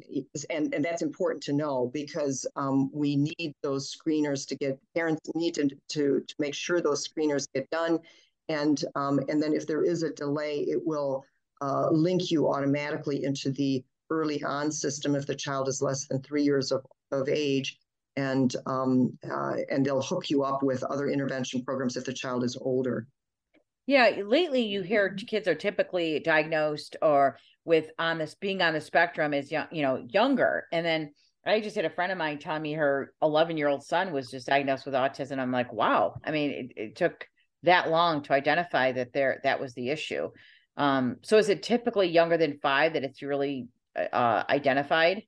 and 0.50 0.75
and 0.75 0.85
that's 0.85 1.00
important 1.00 1.43
to 1.45 1.54
know 1.54 1.90
because 1.95 2.47
um, 2.57 2.90
we 2.93 3.16
need 3.16 3.54
those 3.62 3.95
screeners 3.95 4.47
to 4.49 4.57
get 4.57 4.78
parents 4.95 5.31
need 5.35 5.54
to, 5.54 5.69
to 5.88 6.21
to 6.21 6.35
make 6.38 6.54
sure 6.54 6.81
those 6.81 7.09
screeners 7.09 7.47
get 7.54 7.69
done, 7.71 8.00
and 8.49 8.85
um, 8.95 9.21
and 9.28 9.43
then 9.43 9.54
if 9.54 9.66
there 9.66 9.83
is 9.83 10.02
a 10.02 10.11
delay, 10.11 10.61
it 10.69 10.81
will 10.85 11.25
uh, 11.62 11.88
link 11.90 12.31
you 12.31 12.49
automatically 12.49 13.25
into 13.25 13.50
the 13.50 13.83
early 14.11 14.43
on 14.45 14.71
system 14.71 15.14
if 15.14 15.26
the 15.26 15.35
child 15.35 15.69
is 15.69 15.81
less 15.81 16.07
than 16.07 16.21
three 16.21 16.43
years 16.43 16.71
of, 16.71 16.85
of 17.11 17.26
age, 17.26 17.78
and 18.16 18.54
um, 18.66 19.19
uh, 19.31 19.57
and 19.71 19.87
they'll 19.87 20.02
hook 20.02 20.28
you 20.28 20.43
up 20.43 20.62
with 20.62 20.83
other 20.85 21.09
intervention 21.09 21.64
programs 21.64 21.97
if 21.97 22.04
the 22.04 22.12
child 22.12 22.45
is 22.45 22.59
older. 22.61 23.07
Yeah, 23.87 24.23
lately 24.25 24.62
you 24.62 24.83
hear 24.83 25.11
mm-hmm. 25.11 25.26
kids 25.26 25.49
are 25.49 25.55
typically 25.55 26.21
diagnosed 26.21 26.97
or 27.03 27.38
with 27.64 27.91
on 27.99 28.19
this 28.19 28.35
being 28.35 28.62
on 28.62 28.75
the 28.75 28.81
spectrum 28.81 29.35
is 29.35 29.50
young, 29.50 29.67
you 29.71 29.83
know, 29.83 30.05
younger. 30.09 30.67
And 30.73 30.85
then 30.85 31.12
I 31.47 31.61
just 31.61 31.76
had 31.76 31.85
a 31.85 31.91
friend 31.91 32.11
of 32.11 32.19
mine 32.19 32.38
tell 32.38 32.59
me 32.59 32.73
her 32.75 33.12
11 33.23 33.57
year 33.57 33.69
old 33.69 33.85
son 33.85 34.12
was 34.12 34.31
just 34.31 34.47
diagnosed 34.47 34.87
with 34.87 34.95
autism. 34.95 35.38
I'm 35.38 35.53
like, 35.53 35.73
wow. 35.73 36.14
I 36.25 36.31
mean, 36.31 36.50
it, 36.50 36.73
it 36.76 36.97
took 36.97 37.26
that 37.62 37.91
long 37.91 38.23
to 38.23 38.33
identify 38.33 38.93
that 38.93 39.12
there 39.12 39.41
that 39.45 39.61
was 39.61 39.75
the 39.75 39.91
issue. 39.91 40.31
Um, 40.76 41.17
so 41.23 41.38
is 41.38 41.49
it 41.49 41.62
typically 41.62 42.09
younger 42.09 42.37
than 42.37 42.59
five 42.61 42.95
that 42.95 43.05
it's 43.05 43.23
really 43.23 43.69
uh, 43.97 44.45
identified? 44.49 45.23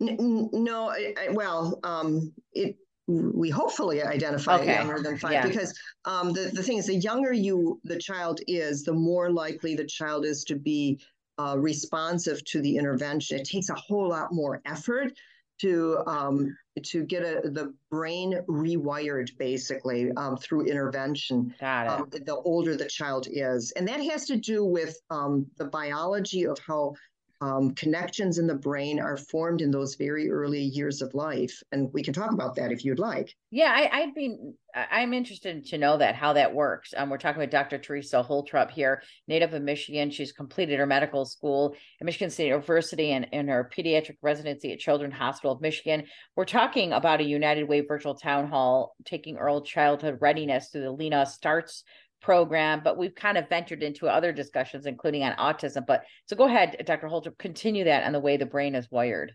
No, 0.00 0.90
I, 0.90 1.28
well, 1.30 1.78
um, 1.84 2.32
it 2.52 2.76
we 3.10 3.50
hopefully 3.50 4.02
identify 4.02 4.56
Okay. 4.60 4.72
younger 4.74 5.02
than 5.02 5.16
five 5.18 5.32
Yeah. 5.32 5.46
because 5.46 5.74
um, 6.04 6.32
the, 6.32 6.50
the 6.54 6.62
thing 6.62 6.78
is 6.78 6.86
the 6.86 6.94
younger 6.94 7.32
you 7.32 7.80
the 7.84 7.98
child 7.98 8.40
is 8.46 8.84
the 8.84 8.92
more 8.92 9.30
likely 9.30 9.74
the 9.74 9.84
child 9.86 10.24
is 10.24 10.44
to 10.44 10.56
be 10.56 11.00
uh, 11.38 11.56
responsive 11.58 12.44
to 12.44 12.60
the 12.60 12.76
intervention 12.76 13.38
it 13.38 13.46
takes 13.48 13.68
a 13.70 13.74
whole 13.74 14.08
lot 14.10 14.32
more 14.32 14.60
effort 14.66 15.12
to 15.60 15.98
um, 16.06 16.56
to 16.82 17.04
get 17.04 17.22
a, 17.22 17.48
the 17.50 17.74
brain 17.90 18.34
rewired 18.48 19.36
basically 19.38 20.10
um, 20.12 20.36
through 20.36 20.62
intervention 20.66 21.54
Got 21.60 21.86
it. 21.86 21.90
um, 21.90 22.08
the 22.24 22.36
older 22.36 22.76
the 22.76 22.86
child 22.86 23.26
is. 23.30 23.72
And 23.72 23.86
that 23.88 24.00
has 24.00 24.24
to 24.26 24.36
do 24.36 24.64
with 24.64 24.96
um, 25.10 25.46
the 25.58 25.66
biology 25.66 26.46
of 26.46 26.58
how 26.66 26.94
um, 27.42 27.74
connections 27.74 28.38
in 28.38 28.46
the 28.46 28.54
brain 28.54 29.00
are 29.00 29.16
formed 29.16 29.62
in 29.62 29.70
those 29.70 29.94
very 29.94 30.30
early 30.30 30.60
years 30.60 31.00
of 31.00 31.14
life. 31.14 31.62
And 31.72 31.90
we 31.92 32.02
can 32.02 32.12
talk 32.12 32.32
about 32.32 32.54
that 32.56 32.70
if 32.70 32.84
you'd 32.84 32.98
like. 32.98 33.34
Yeah, 33.50 33.72
I, 33.74 34.00
I'd 34.00 34.14
be. 34.14 34.36
I'm 34.74 35.12
interested 35.12 35.64
to 35.66 35.78
know 35.78 35.96
that 35.96 36.14
how 36.14 36.34
that 36.34 36.54
works. 36.54 36.94
Um, 36.96 37.10
we're 37.10 37.18
talking 37.18 37.40
with 37.40 37.50
Dr. 37.50 37.78
Teresa 37.78 38.24
Holtrop 38.28 38.70
here, 38.70 39.02
native 39.26 39.54
of 39.54 39.62
Michigan. 39.62 40.10
She's 40.10 40.32
completed 40.32 40.78
her 40.78 40.86
medical 40.86 41.24
school 41.24 41.74
at 42.00 42.04
Michigan 42.04 42.30
State 42.30 42.48
University 42.48 43.12
and, 43.12 43.26
and 43.32 43.48
her 43.48 43.68
pediatric 43.76 44.18
residency 44.22 44.72
at 44.72 44.78
Children's 44.78 45.14
Hospital 45.14 45.52
of 45.52 45.60
Michigan. 45.60 46.04
We're 46.36 46.44
talking 46.44 46.92
about 46.92 47.20
a 47.20 47.24
United 47.24 47.64
Way 47.64 47.80
virtual 47.80 48.14
town 48.14 48.48
hall 48.48 48.94
taking 49.04 49.38
early 49.38 49.62
childhood 49.62 50.18
readiness 50.20 50.68
through 50.68 50.82
the 50.82 50.92
Lena 50.92 51.26
Starts 51.26 51.82
program, 52.20 52.80
but 52.84 52.96
we've 52.96 53.14
kind 53.14 53.38
of 53.38 53.48
ventured 53.48 53.82
into 53.82 54.06
other 54.06 54.32
discussions, 54.32 54.86
including 54.86 55.22
on 55.22 55.32
autism. 55.36 55.86
But 55.86 56.04
so 56.26 56.36
go 56.36 56.44
ahead, 56.44 56.76
Dr. 56.86 57.08
Holtrop, 57.08 57.38
continue 57.38 57.84
that 57.84 58.04
on 58.04 58.12
the 58.12 58.20
way 58.20 58.36
the 58.36 58.46
brain 58.46 58.74
is 58.74 58.90
wired. 58.90 59.32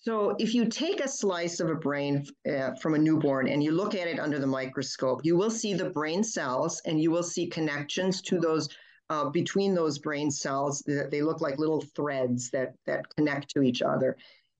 So, 0.00 0.36
if 0.38 0.54
you 0.54 0.66
take 0.66 1.00
a 1.00 1.08
slice 1.08 1.60
of 1.60 1.70
a 1.70 1.74
brain 1.74 2.26
uh, 2.46 2.74
from 2.74 2.94
a 2.94 2.98
newborn 2.98 3.48
and 3.48 3.64
you 3.64 3.72
look 3.72 3.94
at 3.94 4.06
it 4.06 4.20
under 4.20 4.38
the 4.38 4.46
microscope, 4.46 5.20
you 5.24 5.34
will 5.34 5.50
see 5.50 5.72
the 5.72 5.88
brain 5.88 6.22
cells 6.22 6.82
and 6.84 7.00
you 7.00 7.10
will 7.10 7.22
see 7.22 7.46
connections 7.46 8.20
to 8.22 8.38
those 8.38 8.68
uh, 9.08 9.30
between 9.30 9.74
those 9.74 9.98
brain 9.98 10.30
cells. 10.30 10.82
They 10.86 11.22
look 11.22 11.40
like 11.40 11.58
little 11.58 11.80
threads 11.96 12.50
that 12.50 12.74
that 12.84 13.06
connect 13.16 13.48
to 13.54 13.62
each 13.62 13.80
other, 13.80 14.18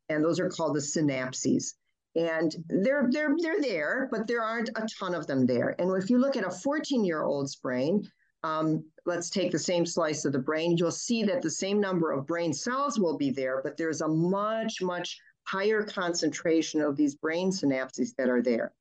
and 0.08 0.24
those 0.24 0.40
are 0.40 0.48
called 0.48 0.76
the 0.76 0.80
synapses. 0.80 1.74
And 2.16 2.54
they're 2.68 3.08
they're 3.10 3.34
they're 3.40 3.60
there, 3.60 4.08
but 4.10 4.26
there 4.26 4.42
aren't 4.42 4.70
a 4.76 4.86
ton 4.98 5.14
of 5.14 5.26
them 5.26 5.46
there. 5.46 5.74
And 5.78 5.90
if 6.00 6.08
you 6.08 6.18
look 6.18 6.36
at 6.36 6.46
a 6.46 6.50
14 6.50 7.04
year 7.04 7.22
old's 7.22 7.56
brain, 7.56 8.08
um, 8.44 8.84
let's 9.06 9.30
take 9.30 9.50
the 9.50 9.58
same 9.58 9.86
slice 9.86 10.24
of 10.24 10.32
the 10.32 10.38
brain, 10.38 10.76
you'll 10.76 10.90
see 10.90 11.24
that 11.24 11.42
the 11.42 11.50
same 11.50 11.80
number 11.80 12.12
of 12.12 12.26
brain 12.26 12.52
cells 12.52 13.00
will 13.00 13.16
be 13.16 13.30
there, 13.30 13.60
but 13.64 13.76
there's 13.76 14.02
a 14.02 14.08
much, 14.08 14.82
much 14.82 15.18
higher 15.44 15.82
concentration 15.82 16.80
of 16.80 16.94
these 16.94 17.14
brain 17.14 17.50
synapses 17.50 18.14
that 18.16 18.28
are 18.28 18.42
there. 18.42 18.72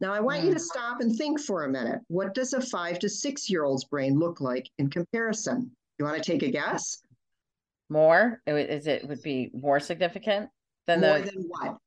Now, 0.00 0.12
I 0.12 0.20
want 0.20 0.44
you 0.44 0.54
to 0.54 0.60
stop 0.60 1.00
and 1.00 1.16
think 1.16 1.40
for 1.40 1.64
a 1.64 1.68
minute. 1.68 2.00
What 2.06 2.34
does 2.34 2.52
a 2.52 2.60
five 2.60 2.98
to 3.00 3.08
six 3.08 3.50
year 3.50 3.64
old's 3.64 3.84
brain 3.84 4.18
look 4.18 4.40
like 4.40 4.70
in 4.78 4.90
comparison? 4.90 5.70
You 5.98 6.04
want 6.04 6.22
to 6.22 6.32
take 6.32 6.42
a 6.42 6.50
guess? 6.50 7.02
More 7.88 8.40
is 8.46 8.86
it 8.86 9.08
would 9.08 9.22
be 9.22 9.50
more 9.54 9.80
significant 9.80 10.50
than 10.86 11.00
More 11.00 11.18
the 11.18 11.32
than 11.32 11.44
what? 11.48 11.78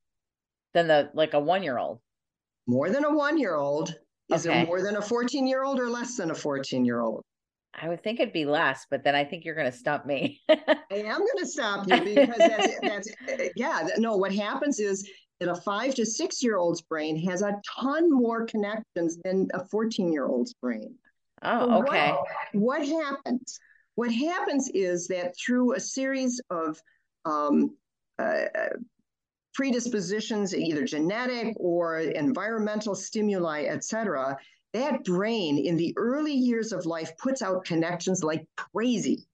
Than 0.73 0.87
the 0.87 1.09
like 1.13 1.33
a 1.33 1.39
one 1.39 1.63
year 1.63 1.77
old. 1.77 1.99
More 2.67 2.89
than 2.89 3.05
a 3.05 3.13
one 3.13 3.37
year 3.37 3.55
old. 3.55 3.95
Is 4.29 4.47
Okay. 4.47 4.61
it 4.61 4.65
more 4.67 4.81
than 4.81 4.95
a 4.95 5.01
14 5.01 5.45
year 5.45 5.63
old 5.63 5.79
or 5.79 5.89
less 5.89 6.15
than 6.15 6.31
a 6.31 6.35
14 6.35 6.85
year 6.85 7.01
old? 7.01 7.23
I 7.73 7.89
would 7.89 8.03
think 8.03 8.19
it'd 8.19 8.33
be 8.33 8.45
less, 8.45 8.85
but 8.89 9.03
then 9.03 9.15
I 9.15 9.23
think 9.23 9.45
you're 9.45 9.55
going 9.55 9.71
to 9.71 9.77
stump 9.77 10.05
me. 10.05 10.41
I 10.49 10.57
am 10.91 11.19
going 11.19 11.37
to 11.39 11.45
stop 11.45 11.87
you 11.87 11.99
because 12.01 12.37
that's, 12.37 12.79
that's 12.81 13.09
yeah, 13.55 13.87
no, 13.97 14.17
what 14.17 14.33
happens 14.33 14.79
is 14.79 15.09
that 15.39 15.49
a 15.49 15.55
five 15.55 15.95
to 15.95 16.05
six 16.05 16.43
year 16.43 16.57
old's 16.57 16.81
brain 16.81 17.17
has 17.27 17.41
a 17.41 17.59
ton 17.79 18.11
more 18.11 18.45
connections 18.45 19.17
than 19.23 19.47
a 19.53 19.65
14 19.65 20.11
year 20.11 20.27
old's 20.27 20.53
brain. 20.53 20.95
Oh, 21.43 21.81
okay. 21.81 22.11
What, 22.53 22.81
what 22.81 22.87
happens? 22.87 23.59
What 23.95 24.13
happens 24.13 24.69
is 24.73 25.07
that 25.07 25.33
through 25.37 25.75
a 25.75 25.79
series 25.79 26.39
of 26.49 26.79
um, 27.25 27.75
uh, 28.19 28.43
predispositions, 29.53 30.55
either 30.55 30.85
genetic 30.85 31.55
or 31.57 31.99
environmental 31.99 32.95
stimuli, 32.95 33.63
et 33.63 33.83
cetera, 33.83 34.37
that 34.73 35.03
brain 35.03 35.57
in 35.57 35.75
the 35.77 35.93
early 35.97 36.33
years 36.33 36.71
of 36.71 36.85
life 36.85 37.11
puts 37.17 37.41
out 37.41 37.65
connections 37.65 38.23
like 38.23 38.45
crazy. 38.57 39.27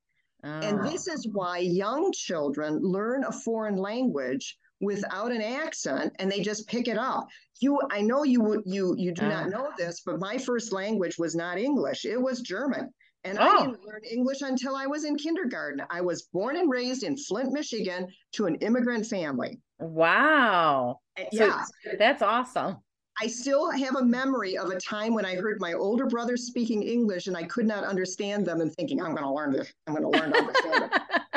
And 0.44 0.80
Oh, 0.80 0.84
this 0.90 1.08
is 1.08 1.28
why 1.32 1.60
young 1.60 2.12
children 2.14 2.80
learn 2.82 3.24
a 3.24 3.32
foreign 3.32 3.76
language 3.76 4.58
without 4.80 5.32
an 5.32 5.42
accent 5.42 6.14
and 6.20 6.32
they 6.32 6.42
just 6.42 6.68
pick 6.68 6.88
it 6.88 6.98
up. 6.98 7.28
You 7.60 7.80
I 7.92 8.02
know 8.02 8.24
you 8.24 8.42
would 8.42 8.62
you 8.66 8.96
you 8.98 9.12
do 9.12 9.26
Ah. 9.26 9.30
not 9.30 9.50
know 9.50 9.72
this, 9.78 10.02
but 10.06 10.20
my 10.20 10.38
first 10.38 10.72
language 10.72 11.18
was 11.18 11.36
not 11.36 11.58
English. 11.58 12.06
It 12.06 12.22
was 12.22 12.42
German. 12.42 12.94
And 13.24 13.38
Oh. 13.40 13.44
I 13.44 13.66
didn't 13.66 13.84
learn 13.86 14.02
English 14.10 14.42
until 14.42 14.76
I 14.76 14.88
was 14.88 15.04
in 15.04 15.16
kindergarten. 15.18 15.82
I 15.90 16.02
was 16.02 16.24
born 16.34 16.56
and 16.56 16.70
raised 16.70 17.04
in 17.04 17.18
Flint, 17.18 17.52
Michigan 17.52 18.08
to 18.34 18.46
an 18.46 18.56
immigrant 18.56 19.06
family. 19.06 19.60
wow. 19.80 21.00
Eh, 21.18 21.26
so- 21.34 21.46
yeah, 21.46 21.64
That's 22.00 22.22
awesome. 22.22 22.78
I 23.20 23.26
still 23.28 23.72
have 23.72 23.96
a 23.96 24.04
memory 24.06 24.58
of 24.58 24.70
a 24.70 24.80
time 24.80 25.16
when 25.16 25.26
I 25.26 25.36
heard 25.36 25.60
my 25.60 25.74
older 25.74 26.06
brothers 26.06 26.46
speaking 26.46 26.84
English 26.84 27.26
and 27.28 27.36
I 27.36 27.44
could 27.44 27.66
not 27.66 27.84
understand 27.84 28.46
them 28.46 28.62
and 28.62 28.72
thinking, 28.76 29.02
I'm 29.02 29.12
going 29.12 29.24
to 29.24 29.32
learn 29.34 29.52
this. 29.52 29.74
I'm 29.88 29.96
going 29.96 30.04
to 30.12 30.20
learn 30.20 30.32
to 30.32 30.38
understand 30.38 30.84
it. 30.94 31.02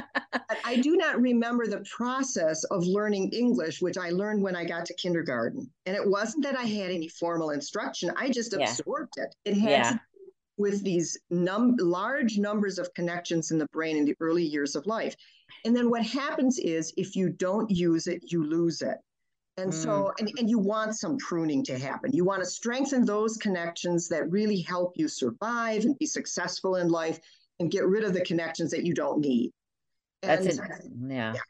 But 0.49 0.59
I 0.65 0.77
do 0.77 0.97
not 0.97 1.21
remember 1.21 1.67
the 1.67 1.85
process 1.97 2.63
of 2.65 2.85
learning 2.85 3.31
English, 3.33 3.81
which 3.83 3.97
I 3.99 4.11
learned 4.11 4.43
when 4.43 4.55
I 4.57 4.65
got 4.65 4.85
to 4.87 4.95
kindergarten. 4.95 5.69
And 5.87 5.97
it 5.97 6.09
wasn't 6.09 6.45
that 6.45 6.57
I 6.57 6.65
had 6.65 6.91
any 6.91 7.09
formal 7.09 7.51
instruction, 7.51 8.13
I 8.17 8.31
just 8.31 8.55
Yeah. 8.57 8.69
absorbed 8.71 9.15
it. 9.17 9.35
It 9.45 9.55
had 9.57 9.71
Yeah. 9.71 9.91
to 9.93 10.01
with 10.61 10.85
these 10.85 11.19
num- 11.31 11.75
large 11.81 12.37
numbers 12.39 12.79
of 12.79 12.93
connections 12.95 13.51
in 13.51 13.59
the 13.59 13.67
brain 13.73 13.97
in 13.97 14.05
the 14.05 14.15
early 14.21 14.45
years 14.45 14.77
of 14.77 14.87
life. 14.87 15.17
And 15.65 15.75
then 15.75 15.91
what 15.91 16.05
happens 16.05 16.59
is 16.59 16.93
if 16.97 17.17
you 17.17 17.31
don't 17.31 17.71
use 17.71 18.07
it, 18.07 18.21
you 18.31 18.45
lose 18.45 18.83
it. 18.83 18.99
And 19.57 19.75
so, 19.75 20.13
and, 20.19 20.31
and 20.39 20.49
you 20.49 20.59
want 20.59 20.95
some 20.97 21.19
pruning 21.19 21.63
to 21.65 21.79
happen. 21.79 22.13
You 22.13 22.25
want 22.25 22.43
to 22.43 22.49
strengthen 22.49 23.05
those 23.05 23.37
connections 23.37 24.09
that 24.09 24.31
really 24.31 24.61
help 24.61 24.93
you 24.97 25.09
survive 25.09 25.85
and 25.85 25.99
be 25.99 26.07
successful 26.07 26.77
in 26.77 26.89
life 26.89 27.19
and 27.59 27.71
get 27.71 27.85
rid 27.87 28.05
of 28.05 28.15
the 28.15 28.23
connections 28.23 28.71
that 28.71 28.85
you 28.85 28.95
don't 28.95 29.21
need. 29.21 29.51
That's 30.23 30.47
And- 30.47 30.59
it. 30.59 30.61
Yeah. 31.09 31.33
yeah, 31.35 31.41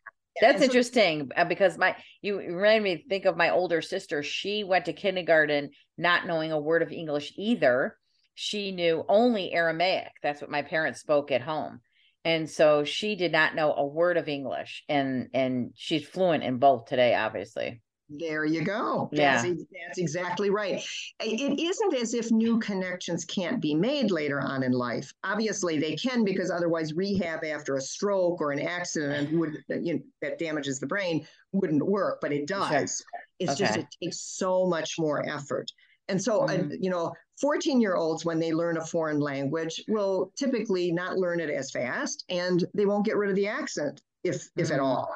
That's 0.40 0.58
so- 0.58 0.64
interesting 0.64 1.30
uh, 1.36 1.44
because 1.44 1.76
my 1.78 1.94
you 2.22 2.40
you 2.40 2.52
made 2.52 2.82
me 2.82 3.04
think 3.08 3.26
of 3.26 3.36
my 3.36 3.50
older 3.50 3.80
sister. 3.82 4.22
She 4.22 4.64
went 4.64 4.86
to 4.86 4.92
kindergarten 4.92 5.70
not 5.98 6.26
knowing 6.26 6.50
a 6.52 6.58
word 6.58 6.82
of 6.82 6.90
English 6.92 7.32
either. 7.36 7.96
She 8.42 8.72
knew 8.72 9.04
only 9.06 9.52
Aramaic. 9.52 10.12
That's 10.22 10.40
what 10.40 10.48
my 10.48 10.62
parents 10.62 10.98
spoke 10.98 11.30
at 11.30 11.42
home. 11.42 11.80
And 12.24 12.48
so 12.48 12.84
she 12.84 13.14
did 13.14 13.32
not 13.32 13.54
know 13.54 13.74
a 13.74 13.84
word 13.84 14.16
of 14.16 14.28
English 14.28 14.82
and 14.88 15.28
and 15.34 15.72
she's 15.74 16.08
fluent 16.08 16.42
in 16.42 16.56
both 16.56 16.86
today 16.86 17.14
obviously. 17.14 17.82
There 18.08 18.46
you 18.46 18.64
go. 18.64 19.10
Yeah. 19.12 19.42
That's, 19.42 19.62
that's 19.86 19.98
exactly 19.98 20.48
right. 20.48 20.82
It 21.20 21.60
isn't 21.60 21.94
as 21.94 22.14
if 22.14 22.30
new 22.32 22.58
connections 22.60 23.26
can't 23.26 23.60
be 23.60 23.74
made 23.74 24.10
later 24.10 24.40
on 24.40 24.62
in 24.62 24.72
life. 24.72 25.12
Obviously, 25.22 25.78
they 25.78 25.94
can 25.94 26.24
because 26.24 26.50
otherwise, 26.50 26.94
rehab 26.94 27.44
after 27.44 27.76
a 27.76 27.80
stroke 27.80 28.40
or 28.40 28.52
an 28.52 28.60
accident 28.60 29.38
would 29.38 29.58
you 29.68 29.94
know, 29.94 30.00
that 30.22 30.38
damages 30.38 30.80
the 30.80 30.86
brain 30.86 31.26
wouldn't 31.52 31.84
work. 31.86 32.20
But 32.22 32.32
it 32.32 32.46
does. 32.46 33.04
It's 33.38 33.54
just 33.54 33.76
it 33.76 33.86
takes 34.02 34.20
so 34.22 34.66
much 34.66 34.98
more 34.98 35.28
effort. 35.28 35.70
And 36.08 36.20
so, 36.20 36.40
uh, 36.40 36.48
Mhm. 36.48 36.76
you 36.80 36.90
know, 36.90 37.12
14 37.40 37.80
year 37.80 37.96
olds, 37.96 38.24
when 38.24 38.38
they 38.38 38.52
learn 38.52 38.76
a 38.76 38.84
foreign 38.86 39.18
language, 39.20 39.82
will 39.88 40.32
typically 40.36 40.92
not 40.92 41.16
learn 41.16 41.40
it 41.40 41.50
as 41.50 41.70
fast 41.70 42.24
and 42.28 42.64
they 42.74 42.86
won't 42.86 43.04
get 43.06 43.16
rid 43.16 43.30
of 43.30 43.36
the 43.36 43.48
accent, 43.48 44.02
if, 44.24 44.48
if 44.56 44.70
at 44.70 44.78
Mhm. 44.80 44.84
all. 44.84 45.14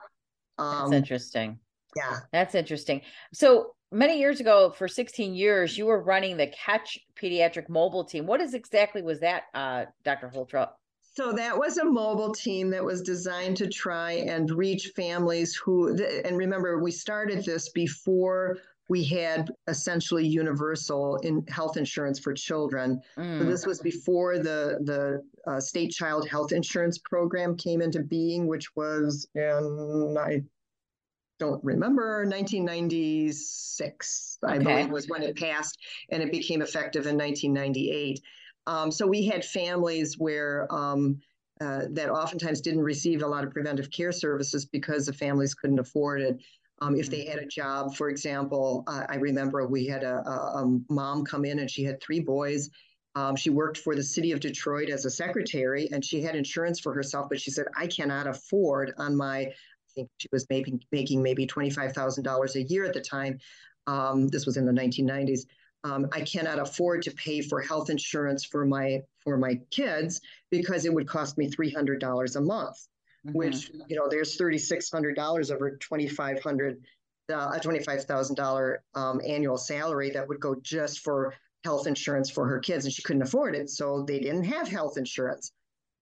That's 0.59 0.87
Um, 0.87 0.93
interesting. 0.93 1.59
yeah. 1.97 2.21
That's 2.33 2.55
interesting. 2.55 3.03
So 3.33 3.75
many 3.93 4.19
years 4.19 4.41
ago, 4.41 4.71
for 4.71 4.89
16 4.89 5.35
years, 5.35 5.77
you 5.77 5.87
were 5.87 6.03
running 6.03 6.37
the 6.37 6.47
Catch 6.49 6.99
Pediatric 7.21 7.69
Mobile 7.69 8.05
Team. 8.05 8.27
What 8.27 8.41
is 8.41 8.55
exactly 8.55 9.03
was 9.03 9.21
that, 9.21 9.45
uh, 9.53 9.87
Dr. 10.05 10.29
Holtrop? 10.29 10.71
So 11.17 11.33
that 11.33 11.57
was 11.57 11.79
a 11.79 11.85
mobile 11.85 12.33
team 12.35 12.71
that 12.71 12.83
was 12.83 13.01
designed 13.01 13.57
to 13.59 13.69
try 13.69 14.13
and 14.13 14.51
reach 14.51 14.93
families 14.97 15.55
who, 15.55 15.95
and 16.25 16.37
remember, 16.37 16.83
we 16.83 16.91
started 16.91 17.45
this 17.45 17.69
before 17.69 18.57
we 18.88 19.05
had 19.05 19.51
essentially 19.66 20.27
universal 20.27 21.16
in 21.18 21.47
health 21.49 21.77
insurance 21.77 22.18
for 22.18 22.33
children. 22.35 23.01
So 23.16 23.44
Mm, 23.44 23.49
this 23.49 23.66
was 23.66 23.81
before 23.81 24.38
the 24.38 24.79
the 24.85 25.23
uh, 25.51 25.61
state 25.61 25.90
child 25.90 26.29
health 26.29 26.53
insurance 26.53 26.99
program 26.99 27.57
came 27.57 27.81
into 27.81 28.03
being, 28.03 28.47
which 28.47 28.77
was 28.77 29.27
in 29.35 30.16
I 30.18 30.42
don't 31.38 31.64
remember 31.64 32.27
1996. 32.27 34.38
I 34.47 34.59
believe 34.59 34.90
was 34.90 35.09
when 35.09 35.23
it 35.23 35.37
passed, 35.37 35.79
and 36.11 36.23
it 36.23 36.31
became 36.31 36.61
effective 36.62 37.07
in 37.07 37.16
1998. 37.16 38.20
Um, 38.66 38.90
so 38.90 39.07
we 39.07 39.27
had 39.27 39.44
families 39.44 40.18
where 40.18 40.66
um, 40.73 41.20
uh, 41.61 41.83
that 41.90 42.11
oftentimes 42.11 42.61
didn't 42.61 42.83
receive 42.83 43.23
a 43.23 43.27
lot 43.27 43.44
of 43.44 43.51
preventive 43.51 43.90
care 43.90 44.12
services 44.12 44.66
because 44.66 45.07
the 45.07 45.12
families 45.12 45.55
couldn't 45.55 45.79
afford 45.79 46.20
it. 46.20 46.38
Um, 46.81 46.97
if 46.97 47.09
they 47.09 47.25
had 47.25 47.39
a 47.39 47.47
job, 47.47 47.95
for 47.95 48.09
example, 48.09 48.85
uh, 48.87 49.05
I 49.09 49.17
remember 49.17 49.67
we 49.67 49.87
had 49.87 50.03
a, 50.03 50.17
a, 50.29 50.65
a, 50.65 50.79
mom 50.91 51.25
come 51.25 51.45
in 51.45 51.61
and 51.61 51.71
she 51.71 51.85
had 51.85 52.01
three 52.01 52.21
boys. 52.21 52.69
Um, 53.15 53.37
she 53.37 53.49
worked 53.49 53.79
for 53.79 53.95
the 53.95 54.03
city 54.03 54.33
of 54.33 54.41
Detroit 54.41 54.89
as 54.91 55.05
a 55.05 55.11
secretary 55.11 55.89
and 55.93 56.05
she 56.05 56.21
had 56.21 56.35
insurance 56.35 56.81
for 56.81 56.93
herself, 56.93 57.29
but 57.29 57.41
she 57.41 57.53
said, 57.53 57.67
I 57.77 57.87
cannot 57.87 58.27
afford 58.27 58.93
on 58.99 59.17
my, 59.17 59.39
I 59.39 59.53
think 59.95 60.11
she 60.19 60.29
was 60.33 60.47
making, 60.51 60.81
making 60.91 61.23
maybe 61.23 61.47
$25,000 61.47 62.55
a 62.57 62.63
year 62.65 62.85
at 62.85 62.93
the 62.93 63.01
time. 63.01 63.39
Um, 63.87 64.27
this 64.29 64.45
was 64.45 64.57
in 64.57 64.67
the 64.67 64.73
1990s. 64.73 65.43
Um, 65.85 66.09
I 66.13 66.23
cannot 66.23 66.59
afford 66.59 67.03
to 67.03 67.13
pay 67.13 67.43
for 67.43 67.61
health 67.61 67.91
insurance 67.91 68.45
for 68.45 68.65
my 68.65 69.03
for 69.23 69.37
my 69.37 69.61
kids 69.71 70.21
because 70.51 70.87
it 70.87 70.95
would 70.95 71.07
cost 71.07 71.37
me 71.37 71.51
three 71.51 71.71
hundred 71.71 72.01
dollars 72.01 72.37
a 72.37 72.41
month 72.41 72.89
mm-hmm. 73.27 73.37
which 73.37 73.71
you 73.89 73.97
know 73.97 74.09
there's 74.09 74.37
thirty 74.37 74.59
six 74.59 74.91
hundred 74.91 75.17
dollars 75.17 75.51
over 75.51 75.77
twenty 75.77 76.09
five 76.09 76.43
hundred 76.43 76.83
uh, 77.33 77.53
a 77.55 77.61
twenty 77.61 77.81
five 77.81 78.05
thousand 78.05 78.37
dollar 78.37 78.83
um, 78.95 79.21
annual 79.27 79.57
salary 79.57 80.11
that 80.11 80.29
would 80.29 80.41
go 80.41 80.55
just 80.63 81.01
for 81.01 81.35
health 81.65 81.87
insurance 81.87 82.31
for 82.31 82.47
her 82.47 82.59
kids, 82.59 82.85
and 82.85 82.93
she 82.93 83.03
couldn't 83.03 83.23
afford 83.23 83.55
it, 83.55 83.71
so 83.71 84.05
they 84.07 84.21
didn't 84.21 84.45
have 84.45 84.69
health 84.69 84.99
insurance, 84.99 85.53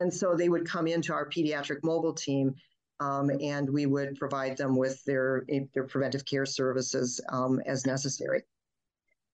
and 0.01 0.13
so 0.13 0.35
they 0.35 0.49
would 0.49 0.67
come 0.67 0.87
into 0.87 1.13
our 1.13 1.29
pediatric 1.29 1.79
mobile 1.83 2.15
team. 2.15 2.55
Um, 3.01 3.31
and 3.41 3.69
we 3.69 3.87
would 3.87 4.15
provide 4.15 4.57
them 4.57 4.77
with 4.77 5.03
their 5.05 5.45
their 5.75 5.85
preventive 5.85 6.25
care 6.25 6.47
services 6.47 7.21
um, 7.31 7.61
as 7.67 7.85
necessary. 7.85 8.43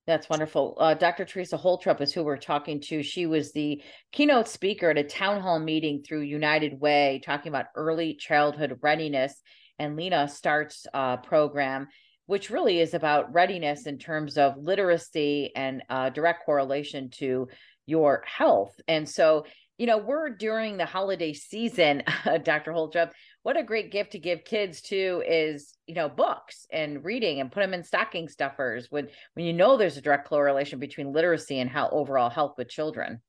That's 0.08 0.30
wonderful. 0.30 0.74
Uh, 0.80 0.94
Dr. 0.94 1.26
Teresa 1.26 1.58
Holtrop 1.58 2.00
is 2.00 2.14
who 2.14 2.24
we're 2.24 2.38
talking 2.38 2.80
to. 2.86 3.02
She 3.02 3.26
was 3.26 3.52
the 3.52 3.82
keynote 4.10 4.48
speaker 4.48 4.88
at 4.88 4.96
a 4.96 5.04
town 5.04 5.42
hall 5.42 5.60
meeting 5.60 6.02
through 6.02 6.22
United 6.22 6.80
Way, 6.80 7.20
talking 7.22 7.50
about 7.50 7.66
early 7.74 8.14
childhood 8.14 8.78
readiness 8.80 9.34
and 9.78 9.96
Lena 9.96 10.26
Start's 10.26 10.86
uh, 10.94 11.18
program, 11.18 11.88
which 12.24 12.48
really 12.48 12.80
is 12.80 12.94
about 12.94 13.34
readiness 13.34 13.86
in 13.86 13.98
terms 13.98 14.38
of 14.38 14.56
literacy 14.56 15.52
and 15.54 15.82
uh, 15.90 16.08
direct 16.08 16.46
correlation 16.46 17.10
to 17.18 17.48
your 17.84 18.24
health. 18.26 18.80
And 18.88 19.06
so, 19.06 19.44
you 19.76 19.84
know, 19.84 19.98
we're 19.98 20.30
during 20.30 20.78
the 20.78 20.86
holiday 20.86 21.34
season, 21.34 22.02
Dr. 22.44 22.72
Holtrop 22.72 23.10
what 23.42 23.56
a 23.56 23.62
great 23.62 23.90
gift 23.90 24.12
to 24.12 24.18
give 24.18 24.44
kids 24.44 24.80
too 24.80 25.22
is 25.26 25.74
you 25.86 25.94
know 25.94 26.08
books 26.08 26.66
and 26.72 27.04
reading 27.04 27.40
and 27.40 27.52
put 27.52 27.60
them 27.60 27.74
in 27.74 27.84
stocking 27.84 28.28
stuffers 28.28 28.86
when 28.90 29.08
when 29.34 29.46
you 29.46 29.52
know 29.52 29.76
there's 29.76 29.96
a 29.96 30.02
direct 30.02 30.28
correlation 30.28 30.78
between 30.78 31.12
literacy 31.12 31.58
and 31.58 31.70
how 31.70 31.88
overall 31.90 32.30
health 32.30 32.54
with 32.58 32.68
children. 32.68 33.20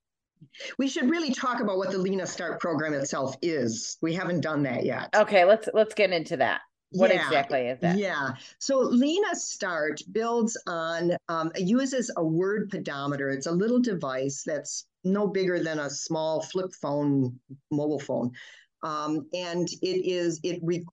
We 0.77 0.87
should 0.87 1.09
really 1.09 1.33
talk 1.33 1.59
about 1.59 1.77
what 1.77 1.91
the 1.91 1.97
lena 1.97 2.25
start 2.25 2.61
program 2.61 2.93
itself 2.93 3.35
is. 3.41 3.97
We 4.01 4.13
haven't 4.13 4.41
done 4.41 4.63
that 4.63 4.85
yet. 4.85 5.09
Okay 5.15 5.45
let's 5.45 5.69
let's 5.73 5.93
get 5.93 6.11
into 6.11 6.37
that. 6.37 6.61
What 6.91 7.13
yeah, 7.13 7.23
exactly 7.23 7.67
is 7.67 7.79
that? 7.81 7.97
Yeah. 7.97 8.31
So 8.57 8.79
lena 8.79 9.35
start 9.35 10.01
builds 10.11 10.57
on 10.65 11.15
um, 11.27 11.51
uses 11.55 12.11
a 12.17 12.23
word 12.23 12.69
pedometer. 12.71 13.29
It's 13.29 13.45
a 13.45 13.51
little 13.51 13.79
device 13.79 14.43
that's 14.43 14.85
no 15.03 15.27
bigger 15.27 15.63
than 15.63 15.79
a 15.79 15.89
small 15.89 16.41
flip 16.41 16.73
phone 16.73 17.39
mobile 17.71 17.99
phone 17.99 18.31
um, 18.83 19.27
and 19.33 19.67
it 19.81 20.05
is 20.05 20.39
it 20.43 20.59
rec- 20.63 20.83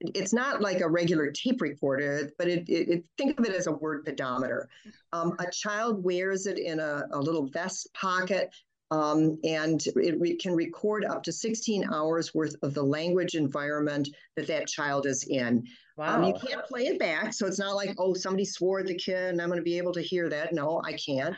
it's 0.00 0.32
not 0.32 0.60
like 0.60 0.80
a 0.80 0.88
regular 0.88 1.30
tape 1.30 1.60
recorder, 1.60 2.30
but 2.38 2.46
it, 2.46 2.68
it, 2.68 2.88
it, 2.88 3.04
think 3.16 3.38
of 3.38 3.44
it 3.44 3.54
as 3.54 3.66
a 3.66 3.72
word 3.72 4.04
pedometer. 4.04 4.68
Um, 5.12 5.34
a 5.40 5.50
child 5.50 6.04
wears 6.04 6.46
it 6.46 6.58
in 6.58 6.78
a, 6.78 7.04
a 7.12 7.18
little 7.18 7.48
vest 7.48 7.88
pocket, 7.94 8.54
um, 8.90 9.38
and 9.42 9.84
it 9.96 10.20
re- 10.20 10.36
can 10.36 10.54
record 10.54 11.04
up 11.04 11.22
to 11.24 11.32
16 11.32 11.92
hours 11.92 12.32
worth 12.32 12.54
of 12.62 12.74
the 12.74 12.82
language 12.82 13.34
environment 13.34 14.08
that 14.36 14.46
that 14.46 14.68
child 14.68 15.04
is 15.06 15.24
in. 15.24 15.64
Wow. 15.96 16.16
Um, 16.16 16.24
you 16.24 16.34
can't 16.34 16.64
play 16.64 16.86
it 16.86 17.00
back, 17.00 17.34
so 17.34 17.46
it's 17.46 17.58
not 17.58 17.74
like 17.74 17.94
oh 17.98 18.14
somebody 18.14 18.44
swore 18.44 18.80
at 18.80 18.86
the 18.86 18.94
kid 18.94 19.30
and 19.30 19.42
I'm 19.42 19.48
going 19.48 19.58
to 19.58 19.64
be 19.64 19.78
able 19.78 19.92
to 19.92 20.02
hear 20.02 20.28
that. 20.28 20.54
No, 20.54 20.80
I 20.84 20.92
can't. 20.92 21.34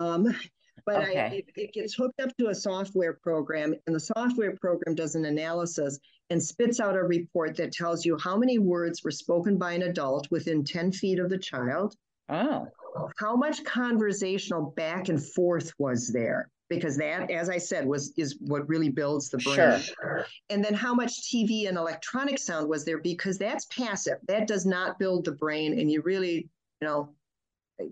Um, 0.00 0.34
but 0.86 1.08
okay. 1.08 1.20
I, 1.20 1.26
it, 1.26 1.44
it, 1.56 1.72
gets 1.72 1.94
hooked 1.94 2.20
up 2.20 2.36
to 2.38 2.48
a 2.48 2.54
software 2.54 3.14
program, 3.14 3.74
and 3.86 3.94
the 3.94 4.00
software 4.00 4.56
program 4.56 4.94
does 4.94 5.14
an 5.14 5.24
analysis 5.24 5.98
and 6.30 6.42
spits 6.42 6.80
out 6.80 6.96
a 6.96 7.02
report 7.02 7.56
that 7.56 7.72
tells 7.72 8.04
you 8.04 8.16
how 8.18 8.36
many 8.36 8.58
words 8.58 9.02
were 9.02 9.10
spoken 9.10 9.58
by 9.58 9.72
an 9.72 9.82
adult 9.82 10.30
within 10.30 10.64
10 10.64 10.92
feet 10.92 11.18
of 11.18 11.28
the 11.28 11.38
child. 11.38 11.96
Oh. 12.28 12.66
How 13.18 13.36
much 13.36 13.64
conversational 13.64 14.72
back 14.76 15.08
and 15.08 15.22
forth 15.22 15.72
was 15.78 16.08
there? 16.08 16.48
Because 16.68 16.96
that, 16.98 17.30
as 17.32 17.48
I 17.48 17.58
said, 17.58 17.84
was 17.84 18.12
is 18.16 18.36
what 18.40 18.68
really 18.68 18.90
builds 18.90 19.28
the 19.28 19.38
brain. 19.38 19.80
Sure. 19.80 20.26
And 20.50 20.64
then 20.64 20.74
how 20.74 20.94
much 20.94 21.22
TV 21.22 21.68
and 21.68 21.76
electronic 21.76 22.38
sound 22.38 22.68
was 22.68 22.84
there? 22.84 22.98
Because 22.98 23.38
that's 23.38 23.64
passive. 23.66 24.18
That 24.28 24.46
does 24.46 24.66
not 24.66 24.98
build 24.98 25.24
the 25.24 25.32
brain. 25.32 25.80
And 25.80 25.90
you 25.90 26.00
really, 26.02 26.48
you 26.80 26.88
know, 26.88 27.10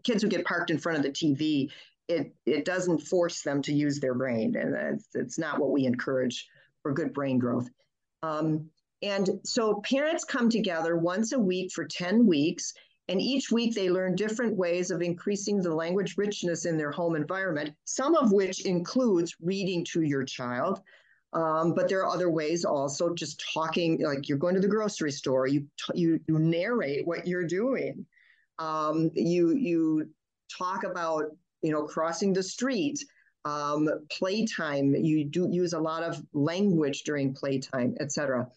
kids 0.04 0.22
who 0.22 0.28
get 0.28 0.44
parked 0.44 0.70
in 0.70 0.78
front 0.78 0.98
of 0.98 1.04
the 1.04 1.10
TV, 1.10 1.70
it 2.08 2.34
it 2.46 2.64
doesn't 2.64 3.00
force 3.00 3.42
them 3.42 3.62
to 3.62 3.72
use 3.72 4.00
their 4.00 4.14
brain, 4.14 4.56
and 4.56 4.74
it's, 4.74 5.08
it's 5.14 5.38
not 5.38 5.58
what 5.58 5.70
we 5.70 5.84
encourage 5.84 6.48
for 6.82 6.92
good 6.92 7.12
brain 7.12 7.38
growth. 7.38 7.68
Um, 8.22 8.70
and 9.02 9.40
so 9.44 9.80
parents 9.84 10.24
come 10.24 10.50
together 10.50 10.96
once 10.96 11.32
a 11.32 11.38
week 11.38 11.72
for 11.72 11.84
10 11.84 12.26
weeks, 12.26 12.72
and 13.08 13.20
each 13.20 13.52
week 13.52 13.74
they 13.74 13.90
learn 13.90 14.16
different 14.16 14.56
ways 14.56 14.90
of 14.90 15.02
increasing 15.02 15.60
the 15.60 15.74
language 15.74 16.16
richness 16.16 16.64
in 16.64 16.76
their 16.76 16.90
home 16.90 17.14
environment, 17.14 17.74
some 17.84 18.16
of 18.16 18.32
which 18.32 18.66
includes 18.66 19.36
reading 19.40 19.84
to 19.92 20.02
your 20.02 20.24
child. 20.24 20.80
Um, 21.32 21.74
but 21.74 21.88
there 21.88 22.00
are 22.00 22.12
other 22.12 22.30
ways 22.30 22.64
also, 22.64 23.14
just 23.14 23.44
talking, 23.52 24.02
like 24.02 24.28
you're 24.28 24.38
going 24.38 24.54
to 24.54 24.60
the 24.60 24.68
grocery 24.68 25.12
store, 25.12 25.46
you, 25.46 25.66
you, 25.94 26.18
you 26.26 26.38
narrate 26.38 27.06
what 27.06 27.26
you're 27.26 27.46
doing. 27.46 28.06
Um, 28.58 29.10
you, 29.14 29.50
you 29.50 30.08
talk 30.50 30.84
about 30.84 31.26
you 31.62 31.72
know, 31.72 31.84
crossing 31.84 32.32
the 32.32 32.42
street, 32.42 32.98
um, 33.44 33.88
playtime. 34.10 34.94
You 34.94 35.24
do 35.24 35.48
use 35.50 35.72
a 35.72 35.80
lot 35.80 36.02
of 36.02 36.22
language 36.32 37.02
during 37.02 37.34
playtime, 37.34 37.94
etc. 38.00 38.48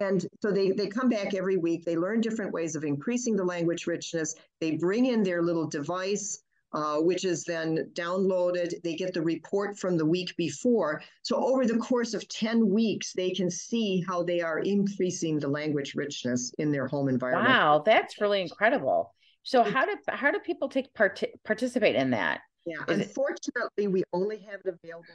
And 0.00 0.26
so 0.40 0.50
they, 0.50 0.72
they 0.72 0.88
come 0.88 1.08
back 1.08 1.34
every 1.34 1.56
week. 1.56 1.84
They 1.84 1.96
learn 1.96 2.20
different 2.20 2.52
ways 2.52 2.74
of 2.74 2.84
increasing 2.84 3.36
the 3.36 3.44
language 3.44 3.86
richness. 3.86 4.34
They 4.60 4.72
bring 4.76 5.06
in 5.06 5.22
their 5.22 5.42
little 5.42 5.66
device, 5.66 6.42
uh, 6.72 6.96
which 6.96 7.24
is 7.24 7.44
then 7.44 7.90
downloaded. 7.92 8.82
They 8.82 8.94
get 8.94 9.14
the 9.14 9.22
report 9.22 9.78
from 9.78 9.96
the 9.96 10.06
week 10.06 10.34
before. 10.36 11.02
So 11.22 11.36
over 11.36 11.66
the 11.66 11.78
course 11.78 12.14
of 12.14 12.26
10 12.28 12.68
weeks, 12.68 13.12
they 13.12 13.30
can 13.30 13.50
see 13.50 14.04
how 14.08 14.22
they 14.22 14.40
are 14.40 14.58
increasing 14.58 15.38
the 15.38 15.48
language 15.48 15.94
richness 15.94 16.52
in 16.58 16.72
their 16.72 16.88
home 16.88 17.08
environment. 17.08 17.48
Wow, 17.48 17.82
that's 17.84 18.20
really 18.20 18.42
incredible. 18.42 19.14
So 19.42 19.62
how 19.62 19.84
do 19.84 19.96
how 20.08 20.30
do 20.30 20.38
people 20.38 20.68
take 20.68 20.92
part 20.94 21.20
participate 21.44 21.96
in 21.96 22.10
that? 22.10 22.40
Yeah, 22.64 22.76
Is 22.88 23.08
unfortunately, 23.08 23.84
it... 23.84 23.92
we 23.92 24.04
only 24.12 24.38
have 24.38 24.60
it 24.64 24.78
available 24.82 25.14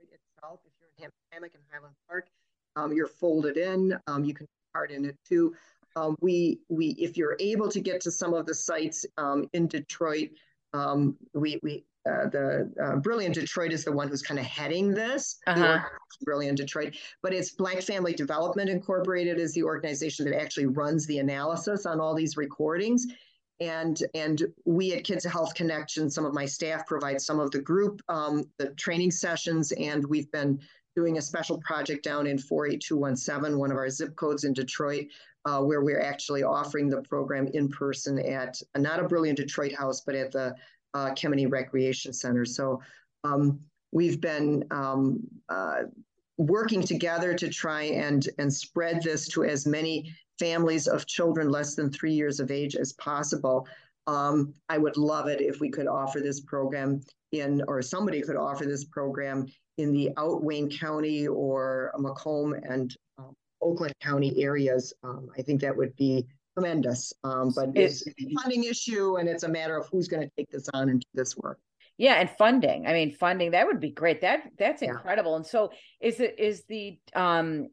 itself. 0.00 0.60
If 0.64 0.72
you're 0.80 0.90
in 0.98 1.04
Hamtramck 1.04 1.54
and 1.54 1.62
Highland 1.70 1.94
Park, 2.08 2.28
um, 2.76 2.92
you're 2.92 3.06
folded 3.08 3.56
in. 3.56 3.98
Um, 4.06 4.24
you 4.24 4.34
can 4.34 4.46
part 4.72 4.90
in 4.90 5.04
it 5.04 5.16
too. 5.28 5.54
Um, 5.94 6.16
we 6.20 6.60
we 6.68 6.88
if 6.98 7.16
you're 7.16 7.36
able 7.40 7.70
to 7.70 7.80
get 7.80 8.00
to 8.02 8.10
some 8.10 8.34
of 8.34 8.46
the 8.46 8.54
sites 8.54 9.06
um, 9.16 9.48
in 9.52 9.66
Detroit, 9.66 10.30
um, 10.72 11.16
we 11.34 11.58
we 11.62 11.84
uh, 12.06 12.28
the 12.28 12.72
uh, 12.82 12.96
Brilliant 12.96 13.34
Detroit 13.34 13.72
is 13.72 13.84
the 13.84 13.92
one 13.92 14.08
who's 14.08 14.22
kind 14.22 14.38
of 14.38 14.46
heading 14.46 14.92
this. 14.92 15.38
Uh-huh. 15.46 15.78
Brilliant 16.22 16.58
Detroit, 16.58 16.96
but 17.22 17.34
it's 17.34 17.50
Black 17.50 17.82
Family 17.82 18.14
Development 18.14 18.70
Incorporated 18.70 19.38
is 19.38 19.52
the 19.52 19.64
organization 19.64 20.24
that 20.24 20.40
actually 20.40 20.66
runs 20.66 21.06
the 21.06 21.18
analysis 21.18 21.84
on 21.84 22.00
all 22.00 22.14
these 22.14 22.36
recordings. 22.36 23.06
And 23.60 24.02
and 24.14 24.42
we 24.64 24.92
at 24.92 25.04
Kids 25.04 25.24
Health 25.24 25.54
Connection, 25.54 26.10
some 26.10 26.24
of 26.24 26.34
my 26.34 26.44
staff 26.44 26.86
provide 26.86 27.20
some 27.20 27.40
of 27.40 27.50
the 27.50 27.60
group 27.60 28.00
um, 28.08 28.44
the 28.58 28.70
training 28.74 29.10
sessions, 29.10 29.72
and 29.72 30.04
we've 30.06 30.30
been 30.30 30.60
doing 30.94 31.18
a 31.18 31.22
special 31.22 31.58
project 31.58 32.02
down 32.02 32.26
in 32.26 32.38
48217, 32.38 33.58
one 33.58 33.70
of 33.70 33.76
our 33.76 33.90
zip 33.90 34.16
codes 34.16 34.44
in 34.44 34.54
Detroit, 34.54 35.06
uh, 35.44 35.60
where 35.60 35.82
we're 35.82 36.00
actually 36.00 36.42
offering 36.42 36.88
the 36.88 37.02
program 37.02 37.46
in 37.48 37.68
person 37.68 38.18
at 38.18 38.60
not 38.76 38.98
a 39.00 39.06
Brilliant 39.06 39.36
Detroit 39.36 39.74
house, 39.74 40.00
but 40.00 40.14
at 40.14 40.32
the 40.32 40.54
uh, 40.96 41.10
Kemeny 41.14 41.46
Recreation 41.46 42.12
Center. 42.12 42.44
So 42.44 42.80
um, 43.24 43.60
we've 43.92 44.20
been 44.20 44.64
um, 44.70 45.20
uh, 45.48 45.82
working 46.38 46.82
together 46.82 47.34
to 47.34 47.48
try 47.48 47.82
and, 47.82 48.26
and 48.38 48.52
spread 48.52 49.02
this 49.02 49.28
to 49.28 49.44
as 49.44 49.66
many 49.66 50.14
families 50.38 50.86
of 50.86 51.06
children 51.06 51.50
less 51.50 51.74
than 51.74 51.90
three 51.90 52.12
years 52.12 52.40
of 52.40 52.50
age 52.50 52.76
as 52.76 52.92
possible. 52.94 53.66
Um, 54.06 54.54
I 54.68 54.78
would 54.78 54.96
love 54.96 55.26
it 55.28 55.40
if 55.40 55.60
we 55.60 55.70
could 55.70 55.86
offer 55.86 56.20
this 56.20 56.40
program 56.40 57.00
in, 57.32 57.62
or 57.68 57.82
somebody 57.82 58.22
could 58.22 58.36
offer 58.36 58.64
this 58.64 58.84
program 58.84 59.46
in 59.78 59.92
the 59.92 60.10
out 60.16 60.42
Wayne 60.42 60.70
County 60.70 61.26
or 61.26 61.92
Macomb 61.98 62.54
and 62.54 62.94
um, 63.18 63.34
Oakland 63.60 63.94
County 64.00 64.42
areas. 64.42 64.94
Um, 65.02 65.28
I 65.36 65.42
think 65.42 65.60
that 65.60 65.76
would 65.76 65.94
be 65.96 66.26
tremendous. 66.56 67.12
Um, 67.24 67.52
but 67.54 67.70
it's, 67.74 68.06
it's 68.06 68.16
a 68.20 68.42
funding 68.42 68.64
issue, 68.64 69.16
and 69.16 69.28
it's 69.28 69.42
a 69.42 69.48
matter 69.48 69.76
of 69.76 69.88
who's 69.90 70.08
going 70.08 70.22
to 70.22 70.30
take 70.36 70.50
this 70.50 70.68
on 70.72 70.88
and 70.88 71.00
do 71.00 71.06
this 71.14 71.36
work. 71.36 71.58
Yeah, 71.98 72.14
and 72.14 72.28
funding. 72.30 72.86
I 72.86 72.92
mean, 72.92 73.12
funding 73.12 73.52
that 73.52 73.66
would 73.66 73.80
be 73.80 73.90
great. 73.90 74.20
That 74.20 74.40
that's 74.58 74.82
incredible. 74.82 75.32
Yeah. 75.32 75.36
And 75.36 75.46
so, 75.46 75.70
is 76.00 76.20
it 76.20 76.38
is 76.38 76.64
the 76.68 76.98
um 77.14 77.68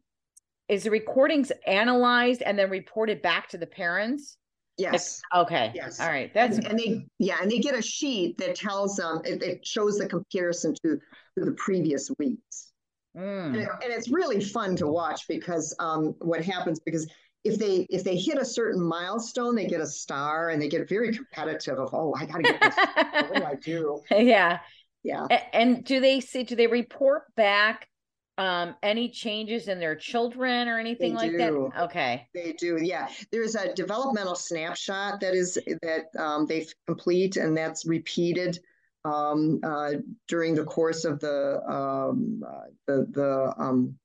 is 0.70 0.84
the 0.84 0.92
recordings 0.92 1.52
analyzed 1.68 2.42
and 2.42 2.58
then 2.58 2.70
reported 2.70 3.22
back 3.22 3.50
to 3.50 3.58
the 3.58 3.68
parents? 3.68 4.38
Yes. 4.78 5.22
Okay. 5.36 5.72
Yes. 5.76 6.00
All 6.00 6.08
right. 6.08 6.34
That's 6.34 6.58
and, 6.58 6.68
and 6.68 6.80
they 6.80 7.06
yeah, 7.20 7.38
and 7.42 7.52
they 7.52 7.60
get 7.60 7.78
a 7.78 7.82
sheet 7.82 8.38
that 8.38 8.56
tells 8.56 8.96
them 8.96 9.22
it, 9.26 9.44
it 9.44 9.68
shows 9.68 9.98
the 9.98 10.08
comparison 10.08 10.74
to 10.84 10.98
to 11.38 11.46
the 11.46 11.52
previous 11.54 12.10
weeks. 12.18 12.72
mm, 13.18 13.48
And, 13.48 13.56
it, 13.58 13.70
and 13.84 13.92
it's 13.92 14.10
really 14.10 14.42
fun 14.42 14.76
to 14.78 14.88
watch 14.88 15.28
because 15.28 15.76
um, 15.80 16.16
what 16.20 16.44
happens 16.46 16.80
because 16.80 17.12
if 17.44 17.60
they 17.60 17.86
if 17.90 18.04
they 18.04 18.16
hit 18.16 18.38
a 18.38 18.46
certain 18.46 18.82
milestone, 18.82 19.56
they 19.56 19.68
get 19.68 19.82
a 19.82 19.88
star 19.88 20.50
and 20.50 20.62
they 20.62 20.70
get 20.70 20.88
very 20.88 21.14
competitive 21.14 21.78
of 21.78 21.94
oh 21.94 22.16
I 22.18 22.26
got 22.26 22.38
to 22.38 22.44
get 22.44 22.62
this. 22.62 22.76
what 22.76 23.36
do 23.36 23.44
I 23.44 23.56
do? 23.56 24.02
yeah. 24.26 24.60
Yeah. 25.04 25.28
And 25.52 25.84
do 25.84 26.00
they 26.00 26.22
see? 26.22 26.44
Do 26.44 26.56
they 26.56 26.68
report 26.68 27.24
back 27.36 27.90
um 28.38 28.76
any 28.82 29.10
changes 29.10 29.68
in 29.68 29.80
their 29.80 29.96
children 29.96 30.68
or 30.68 30.80
anything 30.80 31.14
like 31.14 31.32
do. 31.32 31.38
that? 31.38 31.84
Okay. 31.84 32.28
They 32.34 32.54
do, 32.54 32.80
yeah. 32.82 33.10
There's 33.32 33.56
a 33.56 33.74
developmental 33.74 34.36
snapshot 34.36 35.20
that 35.20 35.34
is 35.34 35.60
that 35.82 36.06
um, 36.18 36.46
they 36.46 36.66
complete, 36.88 37.36
and 37.36 37.56
that's 37.56 37.86
repeated 37.86 38.60
um, 39.06 39.60
uh, 39.64 39.94
during 40.28 40.56
the 40.56 40.64
course 40.64 41.04
of 41.04 41.20
the 41.20 41.62
um, 41.70 42.42
uh, 42.48 42.68
the 42.88 43.06
the 43.12 43.54
um, 43.58 43.96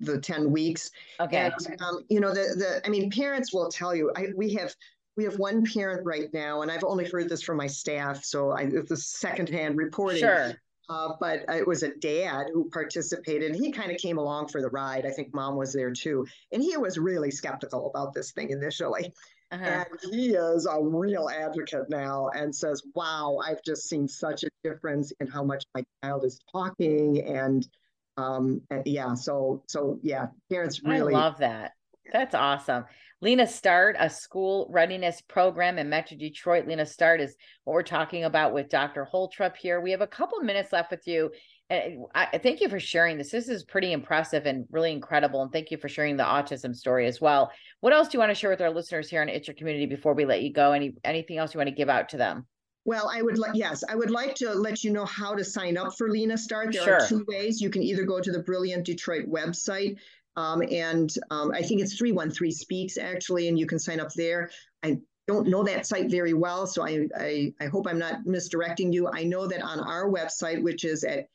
the 0.00 0.18
ten 0.18 0.50
weeks. 0.50 0.90
Okay. 1.20 1.50
And 1.68 1.82
um, 1.82 2.04
you 2.08 2.20
know, 2.20 2.30
the 2.30 2.54
the 2.56 2.86
I 2.86 2.88
mean, 2.90 3.10
parents 3.10 3.52
will 3.52 3.68
tell 3.68 3.94
you. 3.94 4.12
I 4.16 4.28
we 4.36 4.54
have 4.54 4.74
we 5.16 5.24
have 5.24 5.38
one 5.38 5.64
parent 5.64 6.04
right 6.04 6.32
now, 6.32 6.62
and 6.62 6.70
I've 6.70 6.84
only 6.84 7.04
heard 7.08 7.28
this 7.28 7.42
from 7.42 7.56
my 7.56 7.66
staff, 7.66 8.24
so 8.24 8.50
I 8.50 8.62
it's 8.62 8.90
a 8.90 8.96
secondhand 8.96 9.76
reporting. 9.76 10.20
Sure. 10.20 10.52
Uh, 10.88 11.12
but 11.20 11.44
it 11.48 11.64
was 11.64 11.84
a 11.84 11.94
dad 11.98 12.46
who 12.52 12.68
participated. 12.70 13.54
He 13.54 13.70
kind 13.70 13.92
of 13.92 13.98
came 13.98 14.18
along 14.18 14.48
for 14.48 14.60
the 14.60 14.70
ride. 14.70 15.06
I 15.06 15.10
think 15.10 15.32
mom 15.32 15.54
was 15.54 15.72
there 15.72 15.92
too, 15.92 16.26
and 16.50 16.60
he 16.60 16.76
was 16.76 16.98
really 16.98 17.30
skeptical 17.30 17.88
about 17.90 18.12
this 18.12 18.32
thing 18.32 18.50
initially. 18.50 19.12
Uh-huh. 19.52 19.64
And 19.64 19.86
he 20.12 20.34
is 20.34 20.66
a 20.66 20.80
real 20.80 21.28
advocate 21.28 21.90
now 21.90 22.28
and 22.34 22.54
says, 22.54 22.82
Wow, 22.94 23.40
I've 23.44 23.62
just 23.64 23.88
seen 23.88 24.06
such 24.06 24.44
a 24.44 24.48
difference 24.62 25.12
in 25.20 25.26
how 25.26 25.42
much 25.42 25.64
my 25.74 25.84
child 26.02 26.24
is 26.24 26.38
talking. 26.52 27.20
And 27.22 27.66
um, 28.16 28.62
yeah, 28.84 29.14
so 29.14 29.62
so 29.66 29.98
yeah, 30.02 30.26
parents 30.50 30.82
really 30.84 31.14
I 31.14 31.18
love 31.18 31.38
that. 31.38 31.72
That's 32.12 32.34
awesome. 32.34 32.84
Lena 33.22 33.46
Start, 33.46 33.96
a 33.98 34.08
school 34.08 34.66
readiness 34.70 35.20
program 35.20 35.78
in 35.78 35.90
Metro 35.90 36.16
Detroit. 36.16 36.66
Lena 36.66 36.86
Start 36.86 37.20
is 37.20 37.36
what 37.64 37.74
we're 37.74 37.82
talking 37.82 38.24
about 38.24 38.54
with 38.54 38.70
Dr. 38.70 39.06
Holtrop 39.12 39.56
here. 39.56 39.80
We 39.80 39.90
have 39.90 40.00
a 40.00 40.06
couple 40.06 40.40
minutes 40.40 40.72
left 40.72 40.90
with 40.90 41.06
you. 41.06 41.30
And 41.68 42.06
I 42.14 42.38
thank 42.38 42.60
you 42.60 42.68
for 42.68 42.80
sharing 42.80 43.16
this. 43.16 43.30
This 43.30 43.48
is 43.48 43.62
pretty 43.62 43.92
impressive 43.92 44.46
and 44.46 44.66
really 44.72 44.90
incredible. 44.90 45.42
And 45.42 45.52
thank 45.52 45.70
you 45.70 45.76
for 45.76 45.88
sharing 45.88 46.16
the 46.16 46.24
autism 46.24 46.74
story 46.74 47.06
as 47.06 47.20
well. 47.20 47.52
What 47.80 47.92
else 47.92 48.08
do 48.08 48.16
you 48.16 48.18
want 48.18 48.30
to 48.30 48.34
share 48.34 48.50
with 48.50 48.60
our 48.60 48.72
listeners 48.72 49.08
here 49.08 49.22
on 49.22 49.28
It's 49.28 49.46
Your 49.46 49.54
Community 49.54 49.86
before 49.86 50.14
we 50.14 50.24
let 50.24 50.42
you 50.42 50.52
go? 50.52 50.72
Any 50.72 50.94
anything 51.04 51.36
else 51.36 51.54
you 51.54 51.58
want 51.58 51.68
to 51.68 51.74
give 51.74 51.88
out 51.88 52.08
to 52.08 52.16
them? 52.16 52.46
Well, 52.84 53.10
I 53.12 53.20
would 53.22 53.38
like, 53.38 53.54
yes, 53.54 53.84
I 53.88 53.94
would 53.94 54.10
like 54.10 54.34
to 54.36 54.54
let 54.54 54.82
you 54.82 54.90
know 54.90 55.04
how 55.04 55.34
to 55.34 55.44
sign 55.44 55.76
up 55.76 55.96
for 55.96 56.08
Lena 56.10 56.38
Start. 56.38 56.72
There 56.72 56.82
Sure. 56.82 56.94
are 56.96 57.06
two 57.06 57.24
ways. 57.28 57.60
You 57.60 57.68
can 57.70 57.82
either 57.82 58.04
go 58.04 58.20
to 58.20 58.32
the 58.32 58.38
Brilliant 58.40 58.84
Detroit 58.86 59.26
website, 59.26 59.98
um, 60.36 60.62
and 60.62 61.12
um, 61.30 61.50
I 61.52 61.60
think 61.62 61.80
it's 61.82 61.96
313 61.96 62.50
Speaks 62.52 62.96
actually, 62.96 63.48
and 63.48 63.58
you 63.58 63.66
can 63.66 63.78
sign 63.78 64.00
up 64.00 64.12
there. 64.14 64.50
I 64.82 64.98
don't 65.28 65.48
know 65.48 65.62
that 65.64 65.86
site 65.86 66.10
very 66.10 66.32
well, 66.32 66.66
so 66.66 66.82
I, 66.82 67.06
I, 67.18 67.52
I 67.60 67.66
hope 67.66 67.86
I'm 67.86 67.98
not 67.98 68.24
misdirecting 68.26 68.92
you. 68.92 69.08
I 69.12 69.24
know 69.24 69.46
that 69.46 69.62
on 69.62 69.78
our 69.80 70.08
website, 70.10 70.62
which 70.62 70.84
is 70.84 71.04
at 71.04 71.26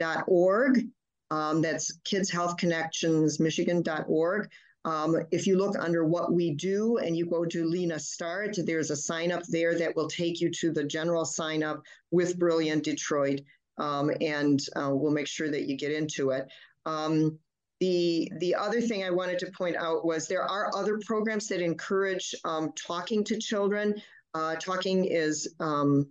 khcmi.org, 0.00 0.88
um, 1.30 1.62
that's 1.62 1.98
Kids 2.04 2.30
Health 2.30 2.56
Connections 2.56 3.38
Michigan.org. 3.40 4.50
Um, 4.84 5.16
if 5.30 5.46
you 5.46 5.56
look 5.56 5.76
under 5.78 6.04
what 6.04 6.32
we 6.32 6.54
do 6.54 6.98
and 6.98 7.16
you 7.16 7.26
go 7.26 7.44
to 7.44 7.64
Lena 7.64 7.98
Start, 7.98 8.56
there's 8.64 8.90
a 8.90 8.96
sign 8.96 9.30
up 9.30 9.44
there 9.46 9.78
that 9.78 9.94
will 9.94 10.08
take 10.08 10.40
you 10.40 10.50
to 10.50 10.72
the 10.72 10.84
general 10.84 11.24
sign 11.24 11.62
up 11.62 11.82
with 12.10 12.38
Brilliant 12.38 12.84
Detroit. 12.84 13.40
Um, 13.78 14.10
and 14.20 14.60
uh, 14.76 14.90
we'll 14.92 15.12
make 15.12 15.28
sure 15.28 15.50
that 15.50 15.62
you 15.62 15.76
get 15.76 15.92
into 15.92 16.30
it. 16.30 16.48
Um, 16.84 17.38
the, 17.80 18.30
the 18.38 18.54
other 18.54 18.80
thing 18.80 19.02
I 19.04 19.10
wanted 19.10 19.38
to 19.40 19.50
point 19.56 19.76
out 19.76 20.04
was 20.04 20.26
there 20.26 20.44
are 20.44 20.70
other 20.74 21.00
programs 21.04 21.48
that 21.48 21.60
encourage 21.60 22.34
um, 22.44 22.72
talking 22.76 23.24
to 23.24 23.38
children. 23.38 23.94
Uh, 24.34 24.56
talking 24.56 25.04
is 25.04 25.54
um, 25.60 26.10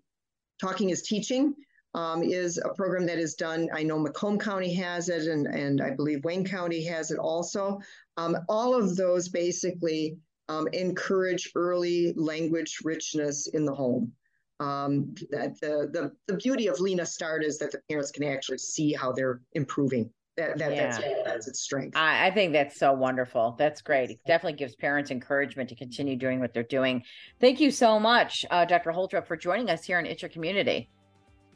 talking 0.60 0.90
is 0.92 1.02
teaching 1.02 1.56
um, 1.94 2.24
is 2.24 2.58
a 2.58 2.74
program 2.74 3.06
that 3.08 3.18
is 3.20 3.36
done. 3.36 3.70
I 3.74 3.84
know 3.84 4.00
Macomb 4.00 4.40
County 4.40 4.74
has 4.76 5.10
it, 5.10 5.28
and, 5.28 5.46
and 5.48 5.82
I 5.82 5.92
believe 5.92 6.24
Wayne 6.24 6.46
County 6.46 6.84
has 6.86 7.12
it 7.12 7.18
also. 7.20 7.80
Um, 8.18 8.38
all 8.48 8.74
of 8.74 8.96
those 8.96 9.30
basically 9.30 10.18
um, 10.50 10.68
encourage 10.74 11.52
early 11.56 12.14
language 12.16 12.80
richness 12.84 13.48
in 13.48 13.66
the 13.66 13.74
home. 13.74 14.12
Um, 14.60 15.16
that 15.32 15.60
the, 15.60 15.90
the 15.92 16.12
the 16.28 16.38
beauty 16.38 16.68
of 16.68 16.80
Lena 16.80 17.06
Start 17.06 17.44
is 17.44 17.58
that 17.58 17.72
the 17.72 17.82
parents 17.90 18.12
can 18.12 18.24
actually 18.24 18.60
see 18.60 18.94
how 18.94 19.12
they're 19.12 19.42
improving. 19.54 20.12
That, 20.38 20.58
that 20.60 20.70
that's, 20.70 21.00
Yeah. 21.00 21.24
that's 21.26 21.48
its 21.48 21.60
strength. 21.62 21.98
I, 21.98 22.28
I 22.28 22.32
think 22.32 22.54
that's 22.54 22.78
so 22.80 22.94
wonderful. 22.94 23.56
That's 23.58 23.82
great. 23.82 24.12
It 24.12 24.20
definitely 24.26 24.58
gives 24.58 24.76
parents 24.76 25.12
encouragement 25.12 25.68
to 25.70 25.76
continue 25.76 26.16
doing 26.16 26.40
what 26.40 26.54
they're 26.54 26.64
doing. 26.64 27.04
Thank 27.42 27.60
you 27.60 27.70
so 27.70 28.00
much, 28.00 28.46
uh, 28.50 28.64
Dr. 28.66 28.92
Holtrop, 28.92 29.28
for 29.28 29.36
joining 29.36 29.70
us 29.70 29.84
here 29.84 30.00
in 30.00 30.06
Your 30.06 30.30
Community. 30.30 30.90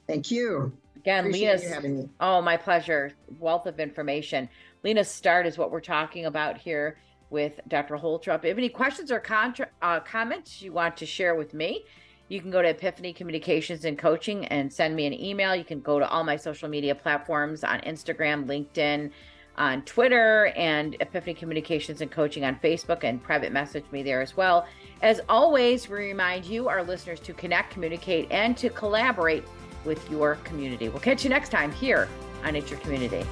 Thank 0.08 0.32
you. 0.32 0.72
Again, 0.98 1.26
Appreciate 1.26 1.62
Lena's 1.62 1.84
me. 1.84 2.10
Oh, 2.20 2.42
my 2.42 2.58
pleasure. 2.58 3.12
Wealth 3.40 3.68
of 3.68 3.80
information. 3.80 4.50
Lena 4.84 5.04
Start 5.04 5.46
is 5.46 5.58
what 5.58 5.72
we're 5.72 5.82
talking 5.82 6.26
about 6.26 6.58
here 6.58 6.98
with 7.30 7.60
Dr. 7.68 7.96
Holtrop. 7.98 8.38
If 8.40 8.44
you 8.44 8.50
have 8.50 8.58
any 8.58 8.70
questions 8.70 9.12
or 9.12 9.20
contra- 9.20 9.70
uh, 9.82 10.00
comments 10.00 10.62
you 10.62 10.72
want 10.72 10.98
to 10.98 11.06
share 11.06 11.36
with 11.36 11.54
me, 11.54 11.84
you 12.28 12.42
can 12.42 12.50
go 12.50 12.62
to 12.62 12.70
Epiphany 12.70 13.14
Communications 13.14 13.86
and 13.86 13.98
Coaching 13.98 14.46
and 14.48 14.72
send 14.72 14.96
me 14.96 15.06
an 15.06 15.14
email. 15.14 15.56
You 15.56 15.64
can 15.64 15.80
go 15.82 16.00
to 16.00 16.10
all 16.10 16.24
my 16.24 16.36
social 16.36 16.68
media 16.68 16.96
platforms 16.96 17.64
on 17.64 17.82
Instagram, 17.82 18.46
LinkedIn, 18.46 19.12
on 19.58 19.84
Twitter, 19.84 20.48
and 20.56 20.96
Epiphany 21.00 21.34
Communications 21.34 22.02
and 22.02 22.10
Coaching 22.10 22.44
on 22.44 22.56
Facebook, 22.56 23.04
and 23.04 23.22
private 23.22 23.52
message 23.52 23.86
me 23.92 24.02
there 24.02 24.22
as 24.22 24.36
well. 24.36 24.68
As 25.02 25.22
always, 25.30 25.88
we 25.88 25.98
remind 25.98 26.46
you, 26.46 26.68
our 26.68 26.84
listeners, 26.84 27.20
to 27.22 27.34
connect, 27.34 27.72
communicate, 27.72 28.32
and 28.32 28.58
to 28.58 28.70
collaborate 28.70 29.44
with 29.86 30.10
your 30.10 30.36
community. 30.44 30.90
We'll 30.90 31.00
catch 31.00 31.24
you 31.24 31.30
next 31.30 31.50
time 31.50 31.72
here 31.72 32.10
on 32.44 32.56
It's 32.56 32.70
Your 32.70 32.80
Community. 32.80 33.26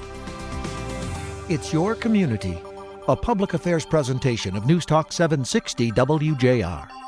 It's 1.50 1.74
Your 1.74 1.96
Community, 1.96 2.62
a 3.08 3.16
public 3.16 3.54
affairs 3.54 3.86
presentation 3.86 4.56
of 4.56 4.66
News 4.66 4.86
Talk 4.86 5.12
760 5.12 5.92
WJR. 5.92 7.03